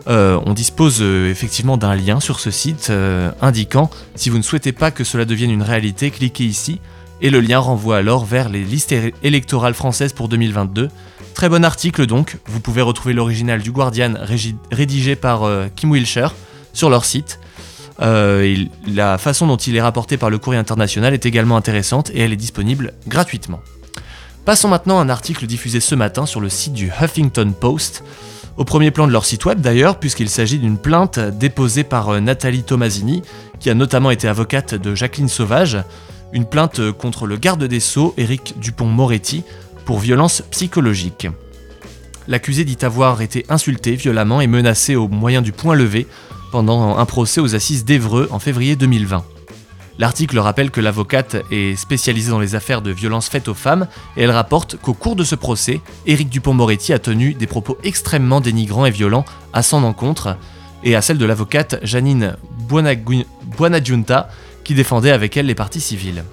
Euh, 0.07 0.39
on 0.45 0.53
dispose 0.53 0.97
euh, 1.01 1.29
effectivement 1.29 1.77
d'un 1.77 1.95
lien 1.95 2.19
sur 2.19 2.39
ce 2.39 2.49
site 2.51 2.91
indiquant 3.39 3.89
si 4.15 4.29
vous 4.29 4.37
ne 4.37 4.43
souhaitez 4.43 4.71
pas 4.71 4.91
que 4.91 5.03
cela 5.03 5.25
devienne 5.25 5.51
une 5.51 5.63
réalité, 5.63 6.11
cliquez 6.11 6.43
ici. 6.43 6.81
Et 7.21 7.29
le 7.29 7.39
lien 7.39 7.59
renvoie 7.59 7.97
alors 7.97 8.25
vers 8.25 8.49
les 8.49 8.63
listes 8.63 8.95
électorales 9.23 9.75
françaises 9.75 10.11
pour 10.11 10.27
2022 10.27 10.89
Très 11.33 11.49
bon 11.49 11.63
article 11.63 12.05
donc, 12.05 12.37
vous 12.45 12.59
pouvez 12.59 12.81
retrouver 12.81 13.13
l'original 13.13 13.61
du 13.61 13.71
Guardian 13.71 14.13
rédigé 14.71 15.15
par 15.15 15.43
euh, 15.43 15.67
Kim 15.75 15.91
Wilshire 15.91 16.35
sur 16.73 16.89
leur 16.89 17.05
site. 17.05 17.39
Euh, 18.01 18.65
la 18.87 19.17
façon 19.17 19.47
dont 19.47 19.57
il 19.57 19.75
est 19.75 19.81
rapporté 19.81 20.17
par 20.17 20.29
le 20.29 20.37
courrier 20.37 20.59
international 20.59 21.13
est 21.13 21.25
également 21.25 21.55
intéressante 21.55 22.09
et 22.13 22.21
elle 22.21 22.33
est 22.33 22.37
disponible 22.37 22.93
gratuitement. 23.07 23.59
Passons 24.45 24.67
maintenant 24.67 24.99
à 24.99 25.03
un 25.03 25.09
article 25.09 25.45
diffusé 25.45 25.79
ce 25.79 25.93
matin 25.93 26.25
sur 26.25 26.41
le 26.41 26.49
site 26.49 26.73
du 26.73 26.91
Huffington 27.01 27.53
Post, 27.59 28.03
au 28.57 28.65
premier 28.65 28.91
plan 28.91 29.07
de 29.07 29.11
leur 29.11 29.25
site 29.25 29.45
web 29.45 29.61
d'ailleurs, 29.61 29.99
puisqu'il 29.99 30.29
s'agit 30.29 30.59
d'une 30.59 30.77
plainte 30.77 31.19
déposée 31.19 31.83
par 31.83 32.09
euh, 32.09 32.19
Nathalie 32.19 32.63
Tomasini, 32.63 33.21
qui 33.59 33.69
a 33.69 33.73
notamment 33.73 34.11
été 34.11 34.27
avocate 34.27 34.75
de 34.75 34.95
Jacqueline 34.95 35.29
Sauvage, 35.29 35.77
une 36.33 36.45
plainte 36.45 36.91
contre 36.91 37.27
le 37.27 37.37
garde 37.37 37.63
des 37.63 37.79
Sceaux, 37.79 38.13
Éric 38.17 38.55
Dupont-Moretti, 38.59 39.43
pour 39.91 39.99
violence 39.99 40.41
psychologique. 40.51 41.27
L'accusé 42.29 42.63
dit 42.63 42.77
avoir 42.81 43.21
été 43.21 43.45
insulté 43.49 43.97
violemment 43.97 44.39
et 44.39 44.47
menacé 44.47 44.95
au 44.95 45.09
moyen 45.09 45.41
du 45.41 45.51
poing 45.51 45.75
levé 45.75 46.07
pendant 46.53 46.97
un 46.97 47.05
procès 47.05 47.41
aux 47.41 47.55
assises 47.55 47.83
d'Evreux 47.83 48.29
en 48.31 48.39
février 48.39 48.77
2020. 48.77 49.25
L'article 49.99 50.39
rappelle 50.39 50.71
que 50.71 50.79
l'avocate 50.79 51.43
est 51.51 51.75
spécialisée 51.75 52.31
dans 52.31 52.39
les 52.39 52.55
affaires 52.55 52.81
de 52.81 52.89
violences 52.89 53.27
faites 53.27 53.49
aux 53.49 53.53
femmes 53.53 53.85
et 54.15 54.21
elle 54.21 54.31
rapporte 54.31 54.77
qu'au 54.77 54.93
cours 54.93 55.17
de 55.17 55.25
ce 55.25 55.35
procès, 55.35 55.81
Éric 56.05 56.29
Dupont-Moretti 56.29 56.93
a 56.93 56.99
tenu 56.99 57.33
des 57.33 57.45
propos 57.45 57.77
extrêmement 57.83 58.39
dénigrants 58.39 58.85
et 58.85 58.91
violents 58.91 59.25
à 59.51 59.61
son 59.61 59.83
encontre 59.83 60.37
et 60.85 60.95
à 60.95 61.01
celle 61.01 61.17
de 61.17 61.25
l'avocate 61.25 61.81
Janine 61.83 62.37
Buonaggiunta 63.57 64.29
qui 64.63 64.73
défendait 64.73 65.11
avec 65.11 65.35
elle 65.35 65.47
les 65.47 65.55
parties 65.55 65.81
civiles. 65.81 66.23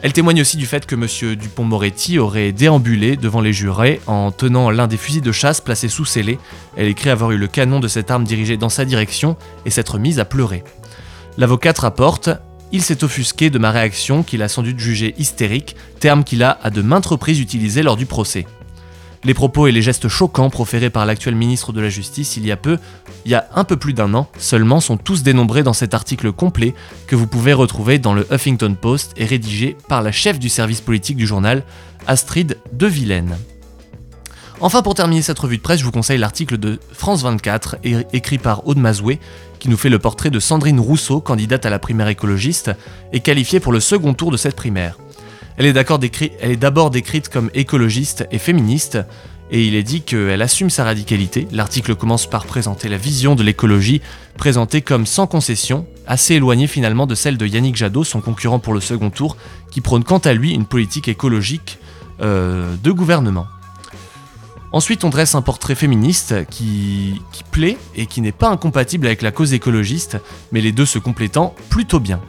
Elle 0.00 0.12
témoigne 0.12 0.40
aussi 0.40 0.56
du 0.56 0.66
fait 0.66 0.86
que 0.86 0.94
M. 0.94 1.34
Dupont-Moretti 1.34 2.20
aurait 2.20 2.52
déambulé 2.52 3.16
devant 3.16 3.40
les 3.40 3.52
jurés 3.52 4.00
en 4.06 4.30
tenant 4.30 4.70
l'un 4.70 4.86
des 4.86 4.96
fusils 4.96 5.22
de 5.22 5.32
chasse 5.32 5.60
placés 5.60 5.88
sous 5.88 6.04
scellé. 6.04 6.38
Elle 6.76 6.86
écrit 6.86 7.10
avoir 7.10 7.32
eu 7.32 7.36
le 7.36 7.48
canon 7.48 7.80
de 7.80 7.88
cette 7.88 8.10
arme 8.12 8.22
dirigé 8.22 8.56
dans 8.56 8.68
sa 8.68 8.84
direction 8.84 9.36
et 9.66 9.70
s'être 9.70 9.98
mise 9.98 10.20
à 10.20 10.24
pleurer. 10.24 10.62
L'avocate 11.36 11.80
rapporte 11.80 12.30
Il 12.70 12.82
s'est 12.82 13.02
offusqué 13.02 13.50
de 13.50 13.58
ma 13.58 13.72
réaction 13.72 14.22
qu'il 14.22 14.42
a 14.42 14.48
sans 14.48 14.62
doute 14.62 14.78
jugée 14.78 15.16
hystérique, 15.18 15.74
terme 15.98 16.22
qu'il 16.22 16.44
a 16.44 16.60
à 16.62 16.70
de 16.70 16.82
maintes 16.82 17.06
reprises 17.06 17.40
utilisé 17.40 17.82
lors 17.82 17.96
du 17.96 18.06
procès. 18.06 18.46
Les 19.24 19.34
propos 19.34 19.66
et 19.66 19.72
les 19.72 19.82
gestes 19.82 20.08
choquants 20.08 20.48
proférés 20.48 20.90
par 20.90 21.04
l'actuel 21.04 21.34
ministre 21.34 21.72
de 21.72 21.80
la 21.80 21.88
Justice 21.88 22.36
il 22.36 22.46
y 22.46 22.52
a 22.52 22.56
peu, 22.56 22.78
il 23.24 23.32
y 23.32 23.34
a 23.34 23.48
un 23.54 23.64
peu 23.64 23.76
plus 23.76 23.92
d'un 23.92 24.14
an 24.14 24.28
seulement, 24.38 24.80
sont 24.80 24.96
tous 24.96 25.22
dénombrés 25.22 25.62
dans 25.62 25.72
cet 25.72 25.92
article 25.92 26.32
complet 26.32 26.74
que 27.06 27.16
vous 27.16 27.26
pouvez 27.26 27.52
retrouver 27.52 27.98
dans 27.98 28.14
le 28.14 28.26
Huffington 28.32 28.76
Post 28.80 29.12
et 29.16 29.24
rédigé 29.24 29.76
par 29.88 30.02
la 30.02 30.12
chef 30.12 30.38
du 30.38 30.48
service 30.48 30.80
politique 30.80 31.16
du 31.16 31.26
journal, 31.26 31.64
Astrid 32.06 32.58
de 32.72 32.86
Vilaine. 32.86 33.36
Enfin, 34.60 34.82
pour 34.82 34.94
terminer 34.94 35.22
cette 35.22 35.38
revue 35.38 35.58
de 35.58 35.62
presse, 35.62 35.78
je 35.78 35.84
vous 35.84 35.92
conseille 35.92 36.18
l'article 36.18 36.58
de 36.58 36.80
France 36.92 37.22
24, 37.22 37.76
écrit 38.12 38.38
par 38.38 38.66
Aude 38.66 38.78
Mazoué, 38.78 39.20
qui 39.60 39.68
nous 39.68 39.76
fait 39.76 39.88
le 39.88 40.00
portrait 40.00 40.30
de 40.30 40.40
Sandrine 40.40 40.80
Rousseau, 40.80 41.20
candidate 41.20 41.64
à 41.64 41.70
la 41.70 41.78
primaire 41.78 42.08
écologiste, 42.08 42.72
et 43.12 43.20
qualifiée 43.20 43.60
pour 43.60 43.72
le 43.72 43.78
second 43.78 44.14
tour 44.14 44.32
de 44.32 44.36
cette 44.36 44.56
primaire. 44.56 44.96
Elle 45.58 45.66
est 45.66 46.56
d'abord 46.56 46.90
décrite 46.90 47.28
comme 47.28 47.50
écologiste 47.52 48.28
et 48.30 48.38
féministe, 48.38 48.98
et 49.50 49.66
il 49.66 49.74
est 49.74 49.82
dit 49.82 50.02
qu'elle 50.02 50.40
assume 50.40 50.70
sa 50.70 50.84
radicalité. 50.84 51.48
L'article 51.50 51.96
commence 51.96 52.26
par 52.26 52.46
présenter 52.46 52.88
la 52.88 52.96
vision 52.96 53.34
de 53.34 53.42
l'écologie, 53.42 54.00
présentée 54.36 54.82
comme 54.82 55.04
sans 55.04 55.26
concession, 55.26 55.84
assez 56.06 56.34
éloignée 56.34 56.68
finalement 56.68 57.06
de 57.06 57.16
celle 57.16 57.36
de 57.36 57.44
Yannick 57.44 57.74
Jadot, 57.74 58.04
son 58.04 58.20
concurrent 58.20 58.60
pour 58.60 58.72
le 58.72 58.78
second 58.78 59.10
tour, 59.10 59.36
qui 59.72 59.80
prône 59.80 60.04
quant 60.04 60.18
à 60.18 60.32
lui 60.32 60.52
une 60.52 60.64
politique 60.64 61.08
écologique 61.08 61.78
euh, 62.20 62.76
de 62.84 62.92
gouvernement. 62.92 63.48
Ensuite, 64.70 65.02
on 65.02 65.10
dresse 65.10 65.34
un 65.34 65.42
portrait 65.42 65.74
féministe 65.74 66.46
qui, 66.50 67.20
qui 67.32 67.42
plaît 67.42 67.78
et 67.96 68.06
qui 68.06 68.20
n'est 68.20 68.30
pas 68.30 68.48
incompatible 68.48 69.06
avec 69.06 69.22
la 69.22 69.32
cause 69.32 69.54
écologiste, 69.54 70.18
mais 70.52 70.60
les 70.60 70.70
deux 70.70 70.86
se 70.86 71.00
complétant 71.00 71.56
plutôt 71.68 71.98
bien. 71.98 72.20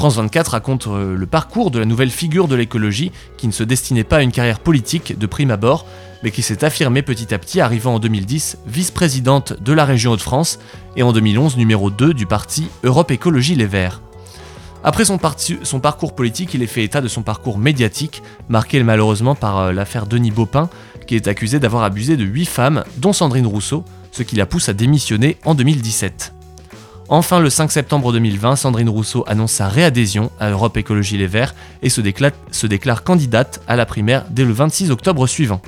France 0.00 0.16
24 0.16 0.52
raconte 0.52 0.86
euh, 0.86 1.14
le 1.14 1.26
parcours 1.26 1.70
de 1.70 1.78
la 1.78 1.84
nouvelle 1.84 2.08
figure 2.08 2.48
de 2.48 2.54
l'écologie 2.54 3.12
qui 3.36 3.46
ne 3.46 3.52
se 3.52 3.62
destinait 3.62 4.02
pas 4.02 4.16
à 4.16 4.22
une 4.22 4.32
carrière 4.32 4.60
politique 4.60 5.18
de 5.18 5.26
prime 5.26 5.50
abord, 5.50 5.84
mais 6.22 6.30
qui 6.30 6.40
s'est 6.40 6.64
affirmée 6.64 7.02
petit 7.02 7.34
à 7.34 7.38
petit, 7.38 7.60
arrivant 7.60 7.96
en 7.96 7.98
2010 7.98 8.60
vice-présidente 8.66 9.62
de 9.62 9.74
la 9.74 9.84
région 9.84 10.12
Hauts-de-France 10.12 10.58
et 10.96 11.02
en 11.02 11.12
2011 11.12 11.58
numéro 11.58 11.90
2 11.90 12.14
du 12.14 12.24
parti 12.24 12.68
Europe 12.82 13.10
Écologie 13.10 13.56
Les 13.56 13.66
Verts. 13.66 14.00
Après 14.84 15.04
son, 15.04 15.18
son, 15.64 15.80
parcours 15.80 16.14
politique, 16.14 16.54
il 16.54 16.62
est 16.62 16.66
fait 16.66 16.82
état 16.82 17.02
de 17.02 17.08
son 17.08 17.20
parcours 17.20 17.58
médiatique, 17.58 18.22
marqué 18.48 18.82
malheureusement 18.82 19.34
par 19.34 19.58
euh, 19.58 19.72
l'affaire 19.72 20.06
Denis 20.06 20.30
Baupin, 20.30 20.70
qui 21.06 21.14
est 21.14 21.28
accusé 21.28 21.60
d'avoir 21.60 21.82
abusé 21.82 22.16
de 22.16 22.24
8 22.24 22.46
femmes, 22.46 22.84
dont 22.96 23.12
Sandrine 23.12 23.46
Rousseau, 23.46 23.84
ce 24.12 24.22
qui 24.22 24.36
la 24.36 24.46
pousse 24.46 24.70
à 24.70 24.72
démissionner 24.72 25.36
en 25.44 25.54
2017. 25.54 26.39
Enfin, 27.12 27.40
le 27.40 27.50
5 27.50 27.72
septembre 27.72 28.12
2020, 28.12 28.54
Sandrine 28.54 28.88
Rousseau 28.88 29.24
annonce 29.26 29.50
sa 29.50 29.66
réadhésion 29.66 30.30
à 30.38 30.50
Europe 30.50 30.76
Écologie 30.76 31.18
Les 31.18 31.26
Verts 31.26 31.56
et 31.82 31.88
se 31.88 32.00
déclare, 32.00 33.02
candidate 33.02 33.60
à 33.66 33.74
la 33.74 33.84
primaire 33.84 34.26
dès 34.30 34.44
le 34.44 34.52
26 34.52 34.92
octobre 34.92 35.26
suivant. 35.26 35.60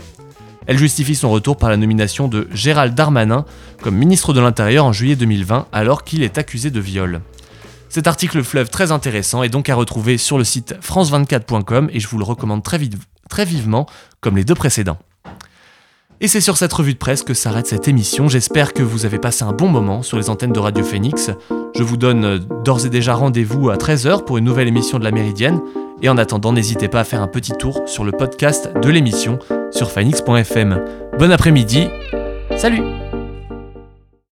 Elle 0.69 0.79
justifie 0.79 1.17
son 1.17 1.31
retour 1.31 1.57
par 1.57 1.69
la 1.69 1.77
nomination 1.77 2.29
de 2.29 2.47
Gérald 2.53 2.95
Darmanin 2.95 3.45
comme 3.83 3.97
ministre 3.97 4.33
de 4.33 4.41
l'Intérieur 4.41 4.85
en 4.85 4.93
juillet 4.93 5.17
2020 5.17 5.67
alors 5.73 6.05
qu'il 6.05 6.23
est 6.23 6.39
accusé 6.39 6.71
de 6.71 6.79
viol. 6.79 7.21
Cet 7.89 8.07
article 8.07 8.45
fleuve 8.45 8.71
très 8.71 8.93
intéressant 8.93 9.43
est 9.43 9.49
donc 9.49 9.69
à 9.69 9.75
retrouver 9.75 10.19
sur 10.19 10.39
le 10.39 10.45
site 10.45 10.77
france24.com 10.81 11.91
et 11.93 11.99
je 11.99 12.07
vous 12.07 12.19
le 12.19 12.25
recommande 12.25 12.63
très 12.63 13.45
vivement 13.45 13.87
comme 14.21 14.37
les 14.37 14.45
deux 14.45 14.55
précédents. 14.55 14.99
Et 16.23 16.29
c'est 16.29 16.41
sur 16.41 16.57
cette 16.57 16.73
revue 16.73 16.95
de 16.95 16.99
presse 16.99 17.25
que 17.25 17.35
s'arrête 17.35 17.67
cette 17.67 17.89
émission. 17.89 18.29
J'espère 18.29 18.75
que 18.75 18.85
vous 18.85 19.05
avez 19.05 19.19
passé 19.19 19.43
un 19.43 19.53
bon 19.53 19.67
moment 19.67 20.03
sur 20.03 20.17
les 20.17 20.31
antennes 20.31 20.53
de 20.53 20.61
Radio 20.61 20.85
Phoenix. 20.85 21.31
Je 21.75 21.83
vous 21.83 21.97
donne 21.97 22.25
euh, 22.25 22.39
d'ores 22.39 22.87
et 22.87 22.91
déjà 22.91 23.15
rendez-vous 23.15 23.71
à 23.71 23.77
13h 23.77 24.25
pour 24.25 24.39
une 24.39 24.45
nouvelle 24.45 24.69
émission 24.69 25.01
de 25.01 25.05
la 25.05 25.11
Méridienne. 25.11 25.61
Et 26.01 26.09
en 26.09 26.17
attendant, 26.19 26.53
n'hésitez 26.53 26.87
pas 26.87 27.01
à 27.01 27.05
faire 27.05 27.23
un 27.23 27.29
petit 27.29 27.53
tour 27.53 27.83
sur 27.87 28.05
le 28.05 28.13
podcast 28.13 28.71
de 28.81 28.89
l'émission 28.89 29.41
sur 29.73 29.91
phoenix.fm. 29.91 30.85
Bon 31.19 31.33
après-midi. 31.33 31.89
Salut 32.57 33.02